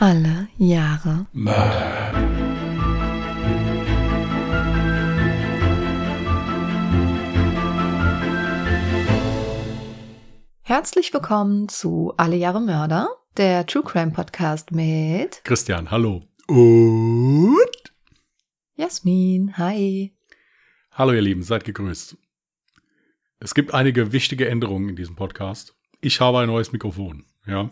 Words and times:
Alle 0.00 0.46
Jahre 0.58 1.26
Mörder. 1.32 2.12
Herzlich 10.62 11.12
willkommen 11.12 11.68
zu 11.68 12.14
Alle 12.16 12.36
Jahre 12.36 12.60
Mörder, 12.60 13.08
der 13.38 13.66
True 13.66 13.82
Crime 13.82 14.12
Podcast 14.12 14.70
mit 14.70 15.42
Christian, 15.42 15.90
hallo. 15.90 16.22
Und? 16.46 17.58
Jasmin. 18.76 19.58
Hi. 19.58 20.14
Hallo 20.92 21.12
ihr 21.12 21.22
Lieben, 21.22 21.42
seid 21.42 21.64
gegrüßt. 21.64 22.16
Es 23.40 23.52
gibt 23.52 23.74
einige 23.74 24.12
wichtige 24.12 24.48
Änderungen 24.48 24.90
in 24.90 24.94
diesem 24.94 25.16
Podcast. 25.16 25.74
Ich 26.00 26.20
habe 26.20 26.38
ein 26.38 26.46
neues 26.46 26.70
Mikrofon, 26.70 27.24
ja. 27.48 27.70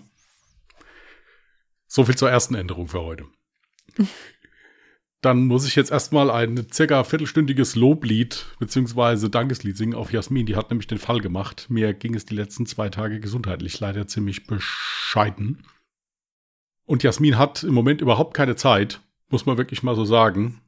So 1.87 2.05
viel 2.05 2.17
zur 2.17 2.31
ersten 2.31 2.55
Änderung 2.55 2.89
für 2.89 3.03
heute. 3.03 3.25
Dann 5.23 5.47
muss 5.47 5.67
ich 5.67 5.75
jetzt 5.75 5.91
erstmal 5.91 6.31
ein 6.31 6.67
circa 6.73 7.03
viertelstündiges 7.03 7.75
Loblied 7.75 8.47
beziehungsweise 8.59 9.31
Dankeslied 9.31 9.77
singen 9.77 9.95
auf 9.95 10.13
Jasmin. 10.13 10.47
Die 10.47 10.57
hat 10.57 10.71
nämlich 10.71 10.87
den 10.87 10.99
Fall 10.99 11.21
gemacht. 11.21 11.67
Mir 11.69 11.95
ging 11.95 12.15
es 12.15 12.27
die 12.27 12.37
letzten 12.37 12.67
zwei 12.67 12.91
Tage 12.91 13.19
gesundheitlich 13.19 13.81
leider 13.81 14.07
ziemlich 14.07 14.47
bescheiden. 14.47 15.65
Und 16.85 17.03
Jasmin 17.03 17.39
hat 17.39 17.65
im 17.65 17.75
Moment 17.75 18.01
überhaupt 18.01 18.35
keine 18.35 18.55
Zeit, 18.55 19.01
muss 19.29 19.47
man 19.47 19.59
wirklich 19.59 19.83
mal 19.83 19.97
so 19.97 20.05
sagen. 20.05 20.61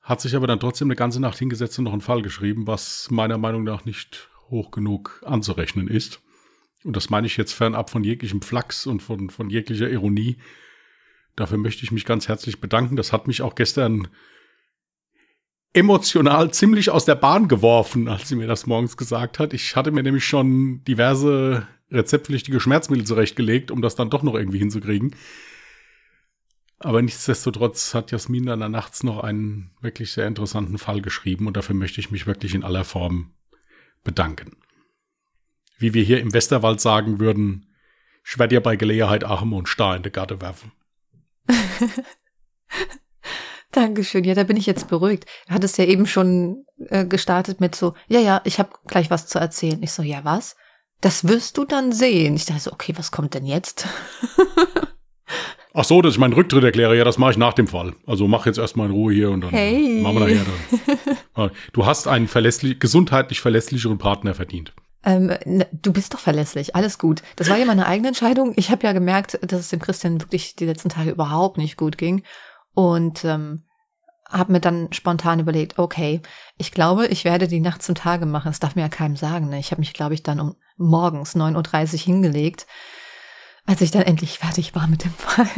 Hat 0.00 0.20
sich 0.20 0.34
aber 0.34 0.46
dann 0.48 0.58
trotzdem 0.58 0.88
eine 0.88 0.96
ganze 0.96 1.20
Nacht 1.20 1.38
hingesetzt 1.38 1.78
und 1.78 1.84
noch 1.84 1.92
einen 1.92 2.00
Fall 2.00 2.22
geschrieben, 2.22 2.66
was 2.66 3.10
meiner 3.10 3.38
Meinung 3.38 3.62
nach 3.62 3.84
nicht 3.84 4.30
hoch 4.50 4.70
genug 4.70 5.22
anzurechnen 5.24 5.86
ist. 5.86 6.20
Und 6.84 6.96
das 6.96 7.10
meine 7.10 7.26
ich 7.26 7.36
jetzt 7.36 7.52
fernab 7.52 7.90
von 7.90 8.04
jeglichem 8.04 8.42
Flachs 8.42 8.86
und 8.86 9.02
von, 9.02 9.30
von 9.30 9.50
jeglicher 9.50 9.90
Ironie. 9.90 10.36
Dafür 11.34 11.58
möchte 11.58 11.82
ich 11.82 11.90
mich 11.90 12.04
ganz 12.04 12.28
herzlich 12.28 12.60
bedanken. 12.60 12.96
Das 12.96 13.12
hat 13.12 13.26
mich 13.26 13.42
auch 13.42 13.54
gestern 13.54 14.08
emotional 15.72 16.52
ziemlich 16.52 16.90
aus 16.90 17.04
der 17.04 17.16
Bahn 17.16 17.48
geworfen, 17.48 18.06
als 18.06 18.28
sie 18.28 18.36
mir 18.36 18.46
das 18.46 18.66
morgens 18.66 18.96
gesagt 18.96 19.38
hat. 19.38 19.52
Ich 19.54 19.74
hatte 19.74 19.90
mir 19.90 20.02
nämlich 20.02 20.24
schon 20.24 20.84
diverse 20.84 21.66
rezeptpflichtige 21.90 22.60
Schmerzmittel 22.60 23.06
zurechtgelegt, 23.06 23.70
um 23.70 23.82
das 23.82 23.96
dann 23.96 24.10
doch 24.10 24.22
noch 24.22 24.34
irgendwie 24.34 24.58
hinzukriegen. 24.58 25.16
Aber 26.78 27.00
nichtsdestotrotz 27.02 27.94
hat 27.94 28.10
Jasmin 28.10 28.46
dann 28.46 28.70
nachts 28.70 29.02
noch 29.02 29.24
einen 29.24 29.70
wirklich 29.80 30.12
sehr 30.12 30.26
interessanten 30.26 30.78
Fall 30.78 31.00
geschrieben 31.00 31.46
und 31.46 31.56
dafür 31.56 31.74
möchte 31.74 32.00
ich 32.00 32.10
mich 32.10 32.26
wirklich 32.26 32.54
in 32.54 32.62
aller 32.62 32.84
Form 32.84 33.32
bedanken. 34.04 34.56
Wie 35.78 35.94
wir 35.94 36.02
hier 36.04 36.20
im 36.20 36.32
Westerwald 36.32 36.80
sagen 36.80 37.18
würden, 37.20 37.66
ich 38.26 38.38
werde 38.38 38.54
dir 38.56 38.60
bei 38.62 38.76
Gelegenheit 38.76 39.24
Arme 39.24 39.56
und 39.56 39.68
Star 39.68 39.96
in 39.96 40.02
die 40.02 40.10
Garde 40.10 40.40
werfen. 40.40 40.72
Dankeschön. 43.72 44.24
Ja, 44.24 44.34
da 44.34 44.44
bin 44.44 44.56
ich 44.56 44.66
jetzt 44.66 44.88
beruhigt. 44.88 45.26
Du 45.48 45.54
hattest 45.54 45.78
ja 45.78 45.84
eben 45.84 46.06
schon 46.06 46.64
äh, 46.88 47.04
gestartet 47.04 47.60
mit 47.60 47.74
so, 47.74 47.94
ja, 48.06 48.20
ja, 48.20 48.40
ich 48.44 48.58
habe 48.58 48.70
gleich 48.86 49.10
was 49.10 49.26
zu 49.26 49.38
erzählen. 49.38 49.82
Ich 49.82 49.92
so, 49.92 50.02
ja, 50.02 50.24
was? 50.24 50.56
Das 51.00 51.26
wirst 51.26 51.58
du 51.58 51.64
dann 51.64 51.92
sehen. 51.92 52.36
Ich 52.36 52.46
dachte 52.46 52.60
so, 52.62 52.72
okay, 52.72 52.94
was 52.96 53.10
kommt 53.10 53.34
denn 53.34 53.44
jetzt? 53.44 53.86
Ach 55.74 55.84
so, 55.84 56.00
dass 56.00 56.14
ich 56.14 56.20
meinen 56.20 56.34
Rücktritt 56.34 56.62
erkläre, 56.62 56.96
ja, 56.96 57.02
das 57.04 57.18
mache 57.18 57.32
ich 57.32 57.36
nach 57.36 57.52
dem 57.52 57.66
Fall. 57.66 57.94
Also 58.06 58.28
mach 58.28 58.46
jetzt 58.46 58.58
erstmal 58.58 58.86
in 58.86 58.92
Ruhe 58.92 59.12
hier 59.12 59.30
und 59.32 59.40
dann 59.40 59.50
Hey. 59.50 60.00
machen 60.00 60.14
wir 60.14 60.20
nachher 60.20 60.46
dann. 61.34 61.50
Du 61.72 61.84
hast 61.84 62.06
einen 62.06 62.28
verlässlich, 62.28 62.78
gesundheitlich 62.78 63.40
verlässlicheren 63.40 63.98
Partner 63.98 64.34
verdient. 64.34 64.72
Ähm, 65.04 65.26
ne, 65.44 65.66
du 65.72 65.92
bist 65.92 66.14
doch 66.14 66.18
verlässlich, 66.18 66.74
alles 66.74 66.98
gut. 66.98 67.22
Das 67.36 67.50
war 67.50 67.58
ja 67.58 67.66
meine 67.66 67.86
eigene 67.86 68.08
Entscheidung. 68.08 68.54
Ich 68.56 68.70
habe 68.70 68.86
ja 68.86 68.92
gemerkt, 68.92 69.38
dass 69.42 69.60
es 69.60 69.68
dem 69.68 69.80
Christian 69.80 70.20
wirklich 70.20 70.56
die 70.56 70.66
letzten 70.66 70.88
Tage 70.88 71.10
überhaupt 71.10 71.58
nicht 71.58 71.76
gut 71.76 71.98
ging. 71.98 72.22
Und 72.72 73.24
ähm, 73.24 73.64
habe 74.30 74.52
mir 74.52 74.60
dann 74.60 74.92
spontan 74.92 75.40
überlegt, 75.40 75.78
okay, 75.78 76.20
ich 76.56 76.72
glaube, 76.72 77.06
ich 77.06 77.24
werde 77.24 77.46
die 77.46 77.60
Nacht 77.60 77.82
zum 77.82 77.94
Tage 77.94 78.26
machen. 78.26 78.48
Das 78.48 78.60
darf 78.60 78.74
mir 78.74 78.82
ja 78.82 78.88
keinem 78.88 79.16
sagen. 79.16 79.48
Ne? 79.48 79.58
Ich 79.58 79.70
habe 79.70 79.80
mich, 79.80 79.92
glaube 79.92 80.14
ich, 80.14 80.22
dann 80.22 80.40
um 80.40 80.56
morgens 80.76 81.36
9.30 81.36 81.92
Uhr 81.92 81.98
hingelegt, 82.00 82.66
als 83.66 83.80
ich 83.80 83.90
dann 83.90 84.02
endlich 84.02 84.38
fertig 84.38 84.74
war 84.74 84.86
mit 84.86 85.04
dem 85.04 85.12
Fall. 85.12 85.48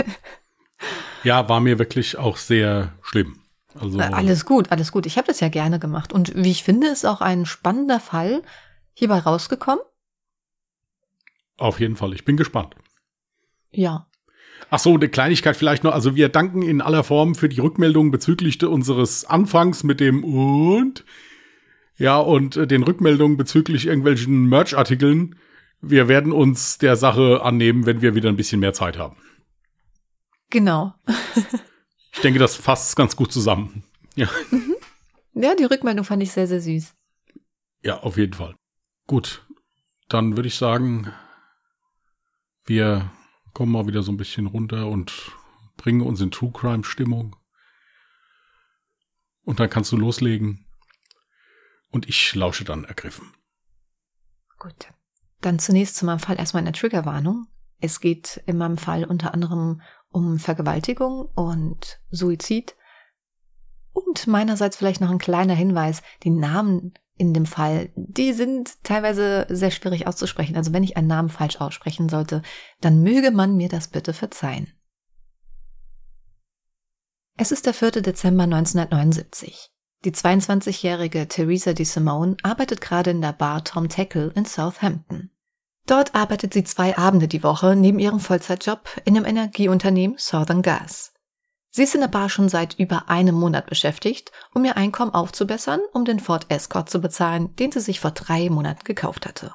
Ja, 1.23 1.49
war 1.49 1.61
mir 1.61 1.78
wirklich 1.78 2.19
auch 2.19 2.37
sehr 2.37 2.93
schlimm. 3.03 3.41
Also 3.78 3.99
Alles 3.99 4.45
gut, 4.45 4.73
alles 4.73 4.93
gut. 4.93 5.07
Ich 5.07 5.17
habe 5.19 5.27
das 5.27 5.41
ja 5.41 5.49
gerne 5.49 5.78
gemacht. 5.78 6.13
Und 6.13 6.34
wie 6.34 6.51
ich 6.51 6.63
finde, 6.63 6.87
ist 6.87 7.05
auch 7.05 7.21
ein 7.21 7.47
spannender 7.47 8.01
Fall 8.01 8.43
hierbei 8.97 9.19
rausgekommen. 9.19 9.84
auf 11.59 11.81
jeden 11.81 11.97
Fall. 11.97 12.12
Ich 12.15 12.25
bin 12.25 12.37
gespannt. 12.37 12.75
Ja. 13.71 14.09
Ach 14.71 14.79
so, 14.79 14.95
eine 14.95 15.09
Kleinigkeit 15.09 15.57
vielleicht 15.57 15.84
noch. 15.84 15.93
Also 15.93 16.17
wir 16.17 16.29
danken 16.31 16.62
in 16.62 16.81
aller 16.81 17.05
Form 17.05 17.34
für 17.34 17.49
die 17.49 17.61
Rückmeldung 17.61 18.11
bezüglich 18.11 18.62
unseres 18.65 19.25
Anfangs 19.25 19.84
mit 19.84 20.01
dem 20.01 20.25
und. 20.25 21.05
Ja, 21.99 22.19
und 22.19 22.57
äh, 22.57 22.67
den 22.67 22.83
Rückmeldungen 22.83 23.37
bezüglich 23.37 23.87
irgendwelchen 23.87 24.47
Merch-Artikeln. 24.49 25.39
Wir 25.81 26.09
werden 26.09 26.33
uns 26.33 26.78
der 26.78 26.97
Sache 26.97 27.43
annehmen, 27.43 27.87
wenn 27.87 28.01
wir 28.03 28.15
wieder 28.15 28.28
ein 28.31 28.37
bisschen 28.37 28.61
mehr 28.61 28.73
Zeit 28.73 28.99
haben. 28.99 29.17
Genau. 30.51 30.95
Ich 32.13 32.21
denke, 32.23 32.39
das 32.39 32.57
fasst 32.57 32.97
ganz 32.97 33.15
gut 33.17 33.33
zusammen. 33.33 33.84
Ja, 34.15 34.28
Ja, 35.34 35.55
die 35.55 35.65
Rückmeldung 35.65 36.05
fand 36.05 36.23
ich 36.23 36.33
sehr, 36.33 36.47
sehr 36.47 36.61
süß. 36.63 36.95
ja, 37.83 38.01
auf 38.01 38.17
jeden 38.17 38.33
Fall. 38.33 38.55
Gut, 39.06 39.47
dann 40.09 40.37
würde 40.37 40.49
ich 40.49 40.56
sagen, 40.56 41.12
wir 42.65 43.11
kommen 43.53 43.72
mal 43.72 43.87
wieder 43.87 44.03
so 44.03 44.11
ein 44.11 44.17
bisschen 44.17 44.47
runter 44.47 44.89
und 44.89 45.33
bringen 45.77 46.00
uns 46.00 46.21
in 46.21 46.31
True 46.31 46.50
Crime 46.53 46.84
Stimmung. 46.84 47.37
Und 49.45 49.61
dann 49.61 49.71
kannst 49.71 49.93
du 49.93 49.97
loslegen. 49.97 50.66
Und 51.91 52.09
ich 52.09 52.34
lausche 52.34 52.65
dann 52.65 52.84
ergriffen. 52.84 53.33
Gut. 54.59 54.89
Dann 55.41 55.61
zunächst 55.61 55.97
zu 55.97 56.05
meinem 56.05 56.19
Fall 56.19 56.39
erstmal 56.39 56.62
eine 56.62 56.72
Triggerwarnung. 56.72 57.47
Es 57.78 58.00
geht 58.00 58.43
in 58.47 58.59
meinem 58.59 58.78
Fall 58.78 59.05
unter 59.05 59.33
anderem 59.33 59.83
um 60.09 60.39
Vergewaltigung 60.41 61.27
und 61.34 62.00
Suizid. 62.11 62.75
Und 63.93 64.27
meinerseits 64.27 64.77
vielleicht 64.77 65.00
noch 65.00 65.11
ein 65.11 65.19
kleiner 65.19 65.55
Hinweis. 65.55 66.03
Die 66.25 66.31
Namen 66.31 66.95
in 67.19 67.32
dem 67.32 67.47
Fall, 67.47 67.91
die 67.97 68.32
sind 68.32 68.82
teilweise 68.84 69.47
sehr 69.49 69.71
schwierig 69.71 70.06
auszusprechen. 70.06 70.56
Also 70.56 70.72
wenn 70.72 70.84
ich 70.84 70.97
einen 70.97 71.06
Namen 71.06 71.28
falsch 71.28 71.60
aussprechen 71.60 72.09
sollte, 72.09 72.43
dann 72.81 73.03
möge 73.03 73.31
man 73.31 73.56
mir 73.56 73.69
das 73.69 73.88
bitte 73.88 74.12
verzeihen. 74.12 74.69
Es 77.38 77.53
ist 77.53 77.66
der 77.66 77.75
4. 77.75 78.03
Dezember 78.03 78.44
1979. 78.44 79.71
Die 80.04 80.12
22-jährige 80.12 81.27
Theresa 81.27 81.72
DeSimone 81.72 82.37
arbeitet 82.43 82.81
gerade 82.81 83.10
in 83.10 83.21
der 83.21 83.33
Bar 83.33 83.65
Tom 83.65 83.88
Tackle 83.88 84.33
in 84.34 84.44
Southampton. 84.44 85.31
Dort 85.87 86.15
arbeitet 86.15 86.53
sie 86.53 86.65
zwei 86.65 86.97
Abende 86.97 87.28
die 87.28 87.43
Woche 87.43 87.77
neben 87.77 87.98
ihrem 87.98 88.21
Vollzeitjob 88.21 88.88
in 89.04 89.15
dem 89.15 89.25
Energieunternehmen 89.25 90.19
Southern 90.19 90.62
Gas. 90.62 91.12
Sie 91.77 91.83
ist 91.83 91.95
in 91.95 92.01
der 92.01 92.09
Bar 92.09 92.31
schon 92.31 92.49
seit 92.49 92.79
über 92.79 93.11
einem 93.11 93.35
Monat 93.35 93.67
beschäftigt, 93.67 94.33
um 94.55 94.65
ihr 94.65 94.79
Einkommen 94.79 95.13
aufzubessern, 95.13 95.81
um 95.93 96.07
den 96.07 96.21
Ford 96.21 96.47
Escort 96.49 96.89
zu 96.89 97.03
bezahlen, 97.03 97.55
den 97.57 97.71
sie 97.71 97.81
sich 97.81 98.01
vor 98.01 98.13
drei 98.13 98.49
Monaten 98.49 98.83
gekauft 98.85 99.27
hatte. 99.27 99.53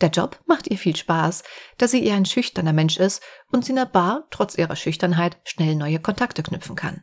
Der 0.00 0.10
Job 0.10 0.38
macht 0.46 0.68
ihr 0.68 0.78
viel 0.78 0.94
Spaß, 0.94 1.42
da 1.78 1.88
sie 1.88 2.04
eher 2.06 2.14
ein 2.14 2.26
schüchterner 2.26 2.72
Mensch 2.72 2.96
ist 2.96 3.24
und 3.50 3.64
sie 3.64 3.72
in 3.72 3.76
der 3.76 3.86
Bar, 3.86 4.28
trotz 4.30 4.56
ihrer 4.56 4.76
Schüchternheit, 4.76 5.36
schnell 5.42 5.74
neue 5.74 5.98
Kontakte 5.98 6.44
knüpfen 6.44 6.76
kann. 6.76 7.02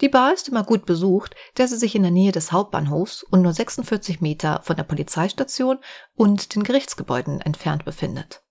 Die 0.00 0.08
Bar 0.08 0.32
ist 0.32 0.48
immer 0.48 0.64
gut 0.64 0.86
besucht, 0.86 1.36
da 1.56 1.66
sie 1.66 1.76
sich 1.76 1.94
in 1.94 2.02
der 2.02 2.12
Nähe 2.12 2.32
des 2.32 2.50
Hauptbahnhofs 2.50 3.24
und 3.24 3.42
nur 3.42 3.52
46 3.52 4.22
Meter 4.22 4.62
von 4.62 4.76
der 4.76 4.84
Polizeistation 4.84 5.80
und 6.14 6.54
den 6.54 6.62
Gerichtsgebäuden 6.62 7.42
entfernt 7.42 7.84
befindet. 7.84 8.43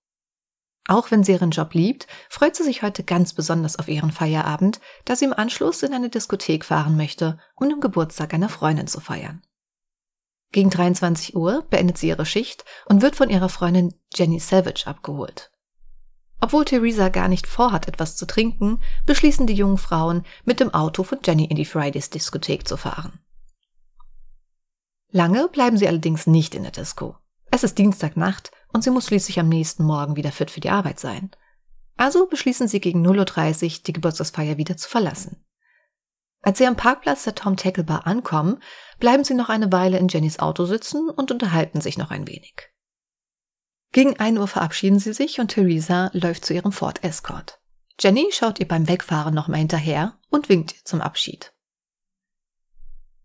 Auch 0.88 1.11
wenn 1.11 1.23
sie 1.23 1.31
ihren 1.31 1.51
Job 1.51 1.73
liebt, 1.73 2.07
freut 2.29 2.55
sie 2.55 2.63
sich 2.63 2.83
heute 2.83 3.03
ganz 3.03 3.33
besonders 3.33 3.79
auf 3.79 3.88
ihren 3.88 4.11
Feierabend, 4.11 4.81
da 5.06 5.15
sie 5.15 5.25
im 5.25 5.33
Anschluss 5.33 5.81
in 5.81 5.94
eine 5.94 6.09
Diskothek 6.09 6.65
fahren 6.65 6.97
möchte, 6.97 7.39
um 7.56 7.69
den 7.69 7.80
Geburtstag 7.80 8.33
einer 8.33 8.50
Freundin 8.50 8.88
zu 8.88 9.00
feiern. 9.00 9.41
Gegen 10.51 10.69
23 10.69 11.35
Uhr 11.35 11.65
beendet 11.69 11.97
sie 11.97 12.09
ihre 12.09 12.25
Schicht 12.25 12.65
und 12.85 13.01
wird 13.01 13.15
von 13.15 13.30
ihrer 13.30 13.50
Freundin 13.50 13.94
Jenny 14.13 14.39
Savage 14.39 14.83
abgeholt. 14.85 15.51
Obwohl 16.41 16.65
Theresa 16.65 17.07
gar 17.07 17.29
nicht 17.29 17.47
vorhat, 17.47 17.88
etwas 17.88 18.18
zu 18.18 18.25
trinken, 18.25 18.81
beschließen 19.06 19.47
die 19.47 19.53
jungen 19.53 19.77
Frauen, 19.77 20.25
mit 20.44 20.59
dem 20.59 20.74
Auto 20.74 21.03
von 21.03 21.19
Jenny 21.24 21.45
in 21.45 21.56
die 21.56 21.65
Fridays 21.65 22.09
Diskothek 22.09 22.68
zu 22.68 22.75
fahren. 22.75 23.19
Lange 25.09 25.47
bleiben 25.47 25.77
sie 25.77 25.88
allerdings 25.88 26.27
nicht 26.27 26.53
in 26.53 26.63
der 26.63 26.74
Disco. 26.74 27.15
Es 27.50 27.63
ist 27.63 27.77
Dienstagnacht 27.77 28.51
und 28.74 28.84
sie 28.84 28.90
muss 28.90 29.08
schließlich 29.08 29.40
am 29.40 29.48
nächsten 29.48 29.84
Morgen 29.84 30.16
wieder 30.16 30.31
fit 30.31 30.52
für 30.52 30.60
die 30.60 30.70
Arbeit 30.70 31.00
sein. 31.00 31.31
Also 31.96 32.25
beschließen 32.28 32.68
sie 32.68 32.81
gegen 32.81 33.06
0.30 33.06 33.64
Uhr 33.64 33.84
die 33.86 33.94
Geburtstagsfeier 33.94 34.58
wieder 34.58 34.75
zu 34.75 34.90
verlassen. 34.90 35.46
Als 36.42 36.58
sie 36.58 36.68
am 36.68 36.75
Parkplatz 36.75 37.24
der 37.24 37.36
Tom 37.36 37.56
Tackle 37.56 37.86
Bar 37.86 38.06
ankommen, 38.06 38.62
bleiben 39.00 39.24
sie 39.24 39.34
noch 39.34 39.48
eine 39.48 39.72
Weile 39.72 39.98
in 39.98 40.10
Jennys 40.10 40.40
Auto 40.40 40.66
sitzen 40.66 41.10
und 41.10 41.31
unterhalten 41.31 41.80
sich 41.80 41.98
noch 41.98 42.12
ein 42.12 42.28
wenig. 42.28 42.74
Gegen 43.94 44.20
1 44.20 44.40
Uhr 44.40 44.48
verabschieden 44.48 45.00
sie 45.00 45.14
sich 45.14 45.40
und 45.40 45.50
Theresa 45.50 46.10
läuft 46.14 46.46
zu 46.46 46.54
ihrem 46.54 46.72
Ford 46.72 47.04
Escort. 47.04 47.62
Jenny 48.00 48.30
schaut 48.31 48.60
ihr 48.60 48.68
beim 48.68 48.88
Wegfahren 48.88 49.34
nochmal 49.34 49.60
hinterher 49.60 50.18
und 50.30 50.50
winkt 50.50 50.74
ihr 50.74 50.84
zum 50.84 51.00
Abschied. 51.00 51.54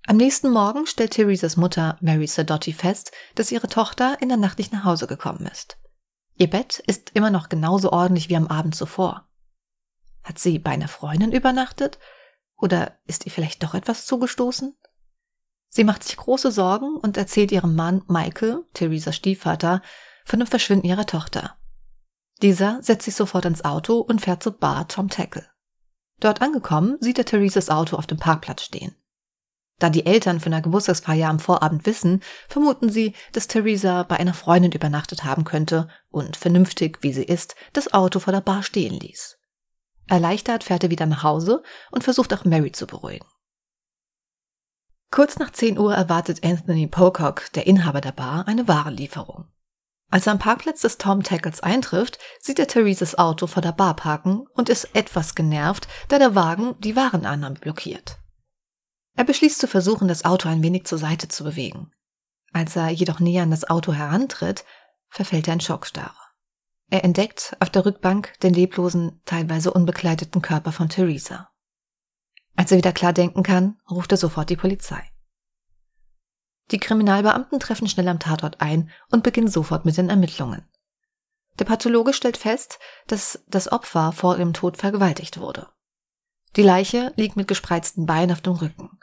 Am 0.09 0.17
nächsten 0.17 0.49
Morgen 0.49 0.87
stellt 0.87 1.11
Theresas 1.11 1.59
Mutter 1.59 1.99
Mary 2.01 2.27
Sadotti 2.27 2.73
fest, 2.73 3.13
dass 3.35 3.53
ihre 3.53 3.69
Tochter 3.69 4.17
in 4.23 4.31
der 4.31 4.39
Nacht 4.39 4.57
nicht 4.57 4.73
nach 4.73 4.85
Hause 4.85 5.07
gekommen 5.07 5.47
ist. 5.53 5.77
Ihr 6.37 6.49
Bett 6.49 6.79
ist 6.87 7.11
immer 7.13 7.29
noch 7.29 7.51
genauso 7.51 7.93
ordentlich 7.93 8.31
wie 8.31 8.37
am 8.37 8.47
Abend 8.47 8.75
zuvor. 8.75 9.29
Hat 10.25 10.39
sie 10.39 10.59
bei 10.59 10.71
einer 10.71 10.89
Freundin 10.89 11.31
übernachtet? 11.31 11.99
Oder 12.57 12.97
ist 13.05 13.27
ihr 13.27 13.33
vielleicht 13.33 13.63
doch 13.63 13.75
etwas 13.75 14.07
zugestoßen? 14.07 14.75
Sie 15.69 15.85
macht 15.85 16.03
sich 16.05 16.17
große 16.17 16.53
Sorgen 16.53 16.97
und 16.97 17.19
erzählt 17.19 17.53
ihrem 17.53 17.77
Mann 17.77 18.03
Michael, 18.09 18.65
Theresas 18.73 19.15
Stiefvater, 19.15 19.83
von 20.25 20.39
dem 20.39 20.49
Verschwinden 20.49 20.87
ihrer 20.87 21.05
Tochter. 21.05 21.59
Dieser 22.41 22.83
setzt 22.83 23.05
sich 23.05 23.15
sofort 23.15 23.45
ins 23.45 23.63
Auto 23.63 23.99
und 23.99 24.23
fährt 24.23 24.43
zur 24.43 24.53
Bar 24.53 24.89
Tom 24.89 25.11
Tackle. 25.11 25.47
Dort 26.19 26.41
angekommen, 26.41 26.97
sieht 26.99 27.19
er 27.19 27.27
Theresas 27.27 27.69
Auto 27.69 27.97
auf 27.97 28.07
dem 28.07 28.19
Parkplatz 28.19 28.63
stehen. 28.63 28.98
Da 29.79 29.91
die 29.91 30.07
Eltern 30.07 30.41
von 30.41 30.51
der 30.51 30.61
Geburtstagsfeier 30.61 31.29
am 31.29 31.39
Vorabend 31.39 31.87
wissen, 31.87 32.23
vermuten 32.49 32.91
sie, 32.91 33.15
dass 33.33 33.47
Theresa 33.47 34.03
bei 34.03 34.17
einer 34.17 34.35
Freundin 34.35 34.73
übernachtet 34.73 35.25
haben 35.25 35.45
könnte 35.45 35.89
und 36.11 36.37
vernünftig, 36.37 36.99
wie 37.03 37.13
sie 37.13 37.25
ist, 37.25 37.55
das 37.73 37.93
Auto 37.95 38.19
vor 38.19 38.33
der 38.33 38.41
Bar 38.41 38.63
stehen 38.63 38.99
ließ. 38.99 39.39
Erleichtert 40.09 40.65
fährt 40.65 40.83
er 40.83 40.91
wieder 40.91 41.07
nach 41.07 41.23
Hause 41.23 41.63
und 41.91 42.03
versucht 42.03 42.33
auch 42.35 42.45
Mary 42.45 42.73
zu 42.73 42.87
beruhigen. 42.87 43.27
Kurz 45.11 45.39
nach 45.39 45.53
10 45.53 45.79
Uhr 45.79 45.95
erwartet 45.95 46.45
Anthony 46.45 46.87
Pocock, 46.87 47.53
der 47.55 47.67
Inhaber 47.67 48.01
der 48.01 48.13
Bar, 48.13 48.47
eine 48.49 48.69
Warenlieferung. 48.69 49.49
Als 50.11 50.27
er 50.27 50.33
am 50.33 50.39
Parkplatz 50.39 50.81
des 50.81 50.99
Tom 50.99 51.23
Tackles 51.23 51.61
eintrifft, 51.61 52.19
sieht 52.41 52.59
er 52.59 52.67
Theresas 52.67 53.17
Auto 53.17 53.47
vor 53.47 53.63
der 53.63 53.73
Bar 53.73 53.95
parken 53.95 54.47
und 54.55 54.69
ist 54.69 54.89
etwas 54.95 55.35
genervt, 55.35 55.87
da 56.09 56.19
der 56.19 56.35
Wagen 56.35 56.75
die 56.81 56.97
Warenannahme 56.97 57.57
blockiert. 57.57 58.19
Er 59.19 59.25
beschließt 59.25 59.59
zu 59.59 59.67
versuchen, 59.67 60.07
das 60.07 60.25
Auto 60.25 60.49
ein 60.49 60.63
wenig 60.63 60.85
zur 60.85 60.97
Seite 60.97 61.27
zu 61.27 61.43
bewegen. 61.43 61.91
Als 62.53 62.77
er 62.77 62.91
jedoch 62.91 63.19
näher 63.19 63.43
an 63.43 63.51
das 63.51 63.69
Auto 63.69 63.93
herantritt, 63.93 64.65
verfällt 65.09 65.49
er 65.49 65.55
in 65.55 65.61
Schockstarre. 65.61 66.15
Er 66.89 67.03
entdeckt 67.03 67.57
auf 67.59 67.69
der 67.69 67.85
Rückbank 67.85 68.39
den 68.45 68.55
leblosen, 68.55 69.21
teilweise 69.25 69.73
unbekleideten 69.73 70.41
Körper 70.41 70.71
von 70.71 70.89
Theresa. 70.89 71.51
Als 72.55 72.71
er 72.71 72.79
wieder 72.79 72.93
klar 72.93 73.13
denken 73.13 73.43
kann, 73.43 73.81
ruft 73.91 74.13
er 74.13 74.19
sofort 74.19 74.51
die 74.51 74.57
Polizei. 74.57 75.03
Die 76.71 76.79
Kriminalbeamten 76.79 77.59
treffen 77.59 77.89
schnell 77.89 78.07
am 78.07 78.21
Tatort 78.21 78.61
ein 78.61 78.89
und 79.11 79.25
beginnen 79.25 79.49
sofort 79.49 79.85
mit 79.85 79.97
den 79.97 80.11
Ermittlungen. 80.11 80.65
Der 81.59 81.65
Pathologe 81.65 82.13
stellt 82.13 82.37
fest, 82.37 82.79
dass 83.09 83.43
das 83.49 83.73
Opfer 83.73 84.13
vor 84.13 84.39
ihrem 84.39 84.53
Tod 84.53 84.77
vergewaltigt 84.77 85.41
wurde. 85.41 85.67
Die 86.55 86.63
Leiche 86.63 87.13
liegt 87.17 87.35
mit 87.35 87.49
gespreizten 87.49 88.07
Beinen 88.07 88.31
auf 88.31 88.43
dem 88.43 88.53
Rücken. 88.53 88.98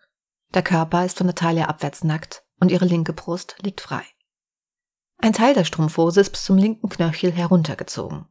Der 0.56 0.64
Körper 0.64 1.06
ist 1.06 1.18
von 1.18 1.28
der 1.28 1.36
Taille 1.36 1.68
abwärts 1.68 2.06
nackt 2.06 2.46
und 2.62 2.72
ihre 2.72 2.86
linke 2.86 3.12
Brust 3.12 3.58
liegt 3.62 3.82
frei. 3.82 4.04
Ein 5.18 5.34
Teil 5.34 5.54
der 5.54 5.66
Strumpfhose 5.66 6.22
ist 6.22 6.30
bis 6.30 6.46
zum 6.46 6.58
linken 6.58 6.88
Knöchel 6.88 7.32
heruntergezogen. 7.32 8.26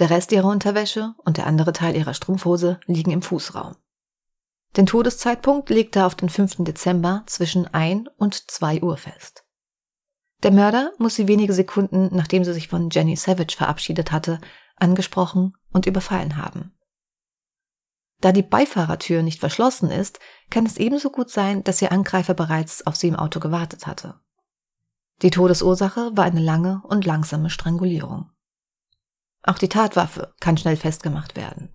Der 0.00 0.10
Rest 0.10 0.32
ihrer 0.32 0.48
Unterwäsche 0.48 1.14
und 1.18 1.36
der 1.36 1.46
andere 1.46 1.72
Teil 1.72 1.96
ihrer 1.96 2.12
Strumpfhose 2.12 2.80
liegen 2.86 3.12
im 3.12 3.22
Fußraum. 3.22 3.76
Den 4.76 4.86
Todeszeitpunkt 4.86 5.70
legt 5.70 5.94
er 5.94 6.06
auf 6.06 6.16
den 6.16 6.28
5. 6.28 6.64
Dezember 6.64 7.22
zwischen 7.26 7.72
1 7.72 8.08
und 8.16 8.50
2 8.50 8.82
Uhr 8.82 8.96
fest. 8.96 9.44
Der 10.42 10.50
Mörder 10.50 10.92
muss 10.98 11.14
sie 11.14 11.28
wenige 11.28 11.52
Sekunden, 11.52 12.08
nachdem 12.12 12.44
sie 12.44 12.54
sich 12.54 12.66
von 12.68 12.90
Jenny 12.90 13.14
Savage 13.14 13.56
verabschiedet 13.56 14.10
hatte, 14.10 14.40
angesprochen 14.76 15.54
und 15.72 15.86
überfallen 15.86 16.36
haben. 16.36 16.72
Da 18.20 18.32
die 18.32 18.42
Beifahrertür 18.42 19.22
nicht 19.22 19.40
verschlossen 19.40 19.90
ist, 19.90 20.18
kann 20.50 20.66
es 20.66 20.76
ebenso 20.76 21.10
gut 21.10 21.30
sein, 21.30 21.64
dass 21.64 21.80
ihr 21.80 21.92
Angreifer 21.92 22.34
bereits 22.34 22.86
auf 22.86 22.96
sie 22.96 23.08
im 23.08 23.16
Auto 23.16 23.40
gewartet 23.40 23.86
hatte. 23.86 24.20
Die 25.22 25.30
Todesursache 25.30 26.10
war 26.16 26.24
eine 26.24 26.40
lange 26.40 26.82
und 26.84 27.04
langsame 27.04 27.50
Strangulierung. 27.50 28.30
Auch 29.42 29.58
die 29.58 29.68
Tatwaffe 29.68 30.34
kann 30.40 30.56
schnell 30.56 30.76
festgemacht 30.76 31.36
werden. 31.36 31.72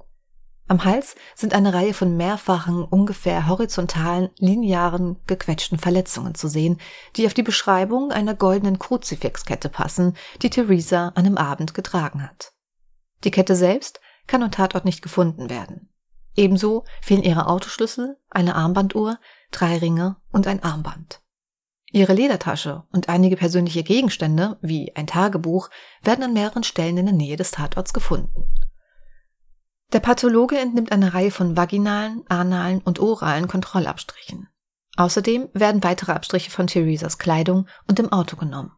Am 0.67 0.83
Hals 0.83 1.15
sind 1.35 1.53
eine 1.53 1.75
Reihe 1.75 1.93
von 1.93 2.17
mehrfachen, 2.17 2.83
ungefähr 2.83 3.47
horizontalen, 3.47 4.29
linearen, 4.39 5.17
gequetschten 5.27 5.77
Verletzungen 5.77 6.33
zu 6.33 6.47
sehen, 6.47 6.79
die 7.15 7.27
auf 7.27 7.35
die 7.35 7.43
Beschreibung 7.43 8.11
einer 8.11 8.33
goldenen 8.33 8.79
Kruzifixkette 8.79 9.69
passen, 9.69 10.15
die 10.41 10.49
Theresa 10.49 11.09
an 11.09 11.25
dem 11.25 11.37
Abend 11.37 11.75
getragen 11.75 12.23
hat. 12.23 12.53
Die 13.23 13.31
Kette 13.31 13.55
selbst 13.55 13.99
kann 14.25 14.41
am 14.41 14.49
Tatort 14.49 14.85
nicht 14.85 15.03
gefunden 15.03 15.51
werden. 15.51 15.89
Ebenso 16.35 16.83
fehlen 17.01 17.23
ihre 17.23 17.47
Autoschlüssel, 17.47 18.17
eine 18.29 18.55
Armbanduhr, 18.55 19.19
drei 19.51 19.77
Ringe 19.77 20.17
und 20.31 20.47
ein 20.47 20.63
Armband. 20.63 21.21
Ihre 21.91 22.13
Ledertasche 22.13 22.83
und 22.91 23.07
einige 23.07 23.37
persönliche 23.37 23.83
Gegenstände, 23.83 24.57
wie 24.61 24.93
ein 24.95 25.07
Tagebuch, 25.07 25.69
werden 26.01 26.23
an 26.25 26.33
mehreren 26.33 26.63
Stellen 26.63 26.97
in 26.97 27.05
der 27.05 27.15
Nähe 27.15 27.37
des 27.37 27.51
Tatorts 27.51 27.93
gefunden. 27.93 28.53
Der 29.93 30.01
Pathologe 30.01 30.57
entnimmt 30.57 30.91
eine 30.91 31.13
Reihe 31.13 31.31
von 31.31 31.55
vaginalen, 31.55 32.23
analen 32.27 32.81
und 32.81 32.99
oralen 32.99 33.47
Kontrollabstrichen. 33.47 34.49
Außerdem 34.97 35.49
werden 35.53 35.83
weitere 35.83 36.11
Abstriche 36.11 36.51
von 36.51 36.67
Theresas 36.67 37.17
Kleidung 37.17 37.67
und 37.87 37.99
dem 37.99 38.11
Auto 38.11 38.35
genommen. 38.35 38.71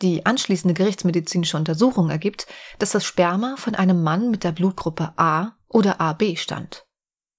Die 0.00 0.26
anschließende 0.26 0.74
gerichtsmedizinische 0.74 1.56
Untersuchung 1.56 2.10
ergibt, 2.10 2.46
dass 2.78 2.90
das 2.90 3.04
Sperma 3.04 3.54
von 3.56 3.74
einem 3.74 4.02
Mann 4.02 4.30
mit 4.30 4.42
der 4.44 4.52
Blutgruppe 4.52 5.12
A 5.16 5.56
oder 5.72 6.00
AB 6.00 6.36
stammt. 6.36 6.86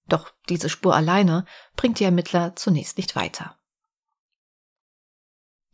Doch 0.08 0.32
diese 0.50 0.70
Spur 0.70 0.96
alleine 0.96 1.46
bringt 1.76 2.00
die 2.00 2.04
Ermittler 2.04 2.56
zunächst 2.56 2.98
nicht 2.98 3.16
weiter. 3.16 3.58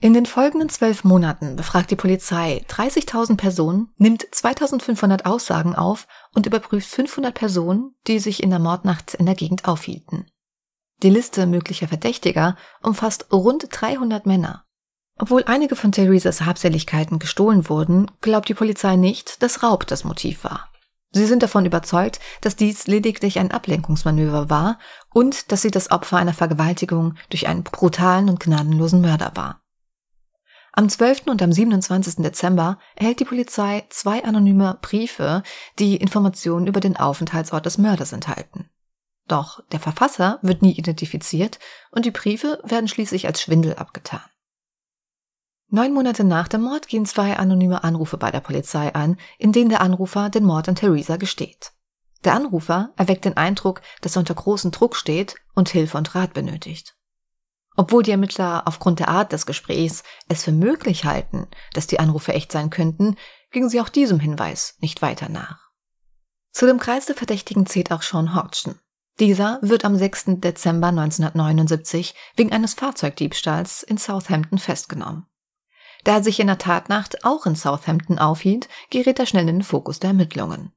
In 0.02 0.14
den 0.14 0.26
folgenden 0.26 0.70
zwölf 0.70 1.04
Monaten 1.04 1.58
befragt 1.58 1.92
die 1.92 1.98
Polizei 1.98 2.64
30.000 2.70 3.36
Personen, 3.36 3.90
nimmt 3.98 4.24
2.500 4.24 5.26
Aussagen 5.26 5.76
auf 5.76 6.08
und 6.34 6.46
überprüft 6.46 6.88
500 6.88 7.34
Personen, 7.34 7.96
die 8.08 8.20
sich 8.20 8.42
in 8.42 8.50
der 8.50 8.60
Mordnacht 8.60 9.16
in 9.16 9.26
der 9.26 9.36
Gegend 9.36 9.68
aufhielten. 9.68 10.32
Die 11.04 11.10
Liste 11.10 11.46
möglicher 11.48 11.90
Verdächtiger 11.90 12.56
umfasst 12.82 13.32
rund 13.34 13.68
300 13.70 14.26
Männer. 14.26 14.66
Obwohl 15.18 15.44
einige 15.46 15.76
von 15.76 15.92
Theresas 15.92 16.42
Habseligkeiten 16.42 17.20
gestohlen 17.20 17.68
wurden, 17.68 18.10
glaubt 18.22 18.48
die 18.48 18.54
Polizei 18.54 18.96
nicht, 18.96 19.44
dass 19.44 19.64
Raub 19.64 19.86
das 19.86 20.06
Motiv 20.06 20.46
war. 20.46 20.70
Sie 21.12 21.26
sind 21.26 21.42
davon 21.42 21.66
überzeugt, 21.66 22.20
dass 22.42 22.56
dies 22.56 22.86
lediglich 22.86 23.40
ein 23.40 23.52
Ablenkungsmanöver 23.52 24.50
war 24.50 24.78
und 25.12 25.52
dass 25.52 25.64
sie 25.64 25.72
das 25.72 25.90
Opfer 25.90 26.18
einer 26.18 26.34
Vergewaltigung 26.34 27.16
durch 27.30 27.48
einen 27.48 27.64
brutalen 27.64 28.30
und 28.30 28.40
gnadenlosen 28.40 29.02
Mörder 29.02 29.32
war. 29.36 29.62
Am 30.72 30.88
12. 30.88 31.24
und 31.28 31.42
am 31.42 31.52
27. 31.52 32.24
Dezember 32.24 32.78
erhält 32.96 33.20
die 33.20 33.26
Polizei 33.26 33.86
zwei 33.90 34.24
anonyme 34.24 34.78
Briefe, 34.82 35.42
die 35.80 35.98
Informationen 35.98 36.68
über 36.68 36.80
den 36.80 36.96
Aufenthaltsort 36.96 37.66
des 37.66 37.80
Mörders 37.80 38.14
enthalten. 38.14 38.70
Doch 39.28 39.64
der 39.72 39.80
Verfasser 39.80 40.40
wird 40.42 40.62
nie 40.62 40.72
identifiziert 40.72 41.60
und 41.92 42.06
die 42.06 42.12
Briefe 42.12 42.62
werden 42.64 42.88
schließlich 42.88 43.26
als 43.26 43.42
Schwindel 43.42 43.76
abgetan. 43.76 44.22
Neun 45.72 45.94
Monate 45.94 46.24
nach 46.24 46.48
dem 46.48 46.62
Mord 46.62 46.88
gehen 46.88 47.06
zwei 47.06 47.38
anonyme 47.38 47.84
Anrufe 47.84 48.18
bei 48.18 48.32
der 48.32 48.40
Polizei 48.40 48.94
an, 48.96 49.18
in 49.38 49.52
denen 49.52 49.70
der 49.70 49.82
Anrufer 49.82 50.30
den 50.30 50.44
Mord 50.44 50.68
an 50.68 50.76
Theresa 50.76 51.18
gesteht. 51.18 51.74
Der 52.24 52.34
Anrufer 52.34 52.92
erweckt 52.98 53.24
den 53.24 53.38
Eindruck, 53.38 53.82
dass 54.02 54.16
er 54.16 54.22
unter 54.22 54.34
großem 54.34 54.72
Druck 54.72 54.96
steht 54.96 55.36
und 55.54 55.70
Hilfe 55.70 55.98
und 55.98 56.16
Rat 56.16 56.34
benötigt. 56.34 56.96
Obwohl 57.78 58.02
die 58.02 58.12
Ermittler 58.12 58.64
aufgrund 58.66 59.00
der 59.00 59.10
Art 59.10 59.32
des 59.32 59.46
Gesprächs 59.46 60.04
es 60.28 60.44
für 60.44 60.52
möglich 60.52 61.06
halten, 61.06 61.48
dass 61.74 61.88
die 61.88 62.00
Anrufe 62.00 62.34
echt 62.34 62.52
sein 62.52 62.72
könnten, 62.72 63.16
gingen 63.52 63.70
sie 63.70 63.80
auch 63.80 63.90
diesem 63.90 64.20
Hinweis 64.20 64.76
nicht 64.80 65.02
weiter 65.04 65.30
nach. 65.30 65.70
Zu 66.52 66.66
dem 66.66 66.80
Kreis 66.80 67.06
der 67.06 67.16
Verdächtigen 67.16 67.68
zählt 67.68 67.92
auch 67.92 68.02
Sean 68.02 68.36
Hodgson. 68.36 68.80
Dieser 69.20 69.60
wird 69.62 69.86
am 69.86 69.96
6. 69.96 70.26
Dezember 70.40 70.88
1979 70.88 72.16
wegen 72.36 72.52
eines 72.52 72.74
Fahrzeugdiebstahls 72.74 73.84
in 73.84 73.98
Southampton 73.98 74.58
festgenommen. 74.58 75.29
Da 76.04 76.16
er 76.16 76.24
sich 76.24 76.40
in 76.40 76.48
der 76.48 76.58
Tatnacht 76.58 77.26
auch 77.26 77.46
in 77.46 77.56
Southampton 77.56 78.20
aufhielt, 78.20 78.70
gerät 78.90 79.20
er 79.20 79.26
schnell 79.26 79.48
in 79.48 79.58
den 79.58 79.64
Fokus 79.64 80.00
der 80.00 80.10
Ermittlungen. 80.10 80.74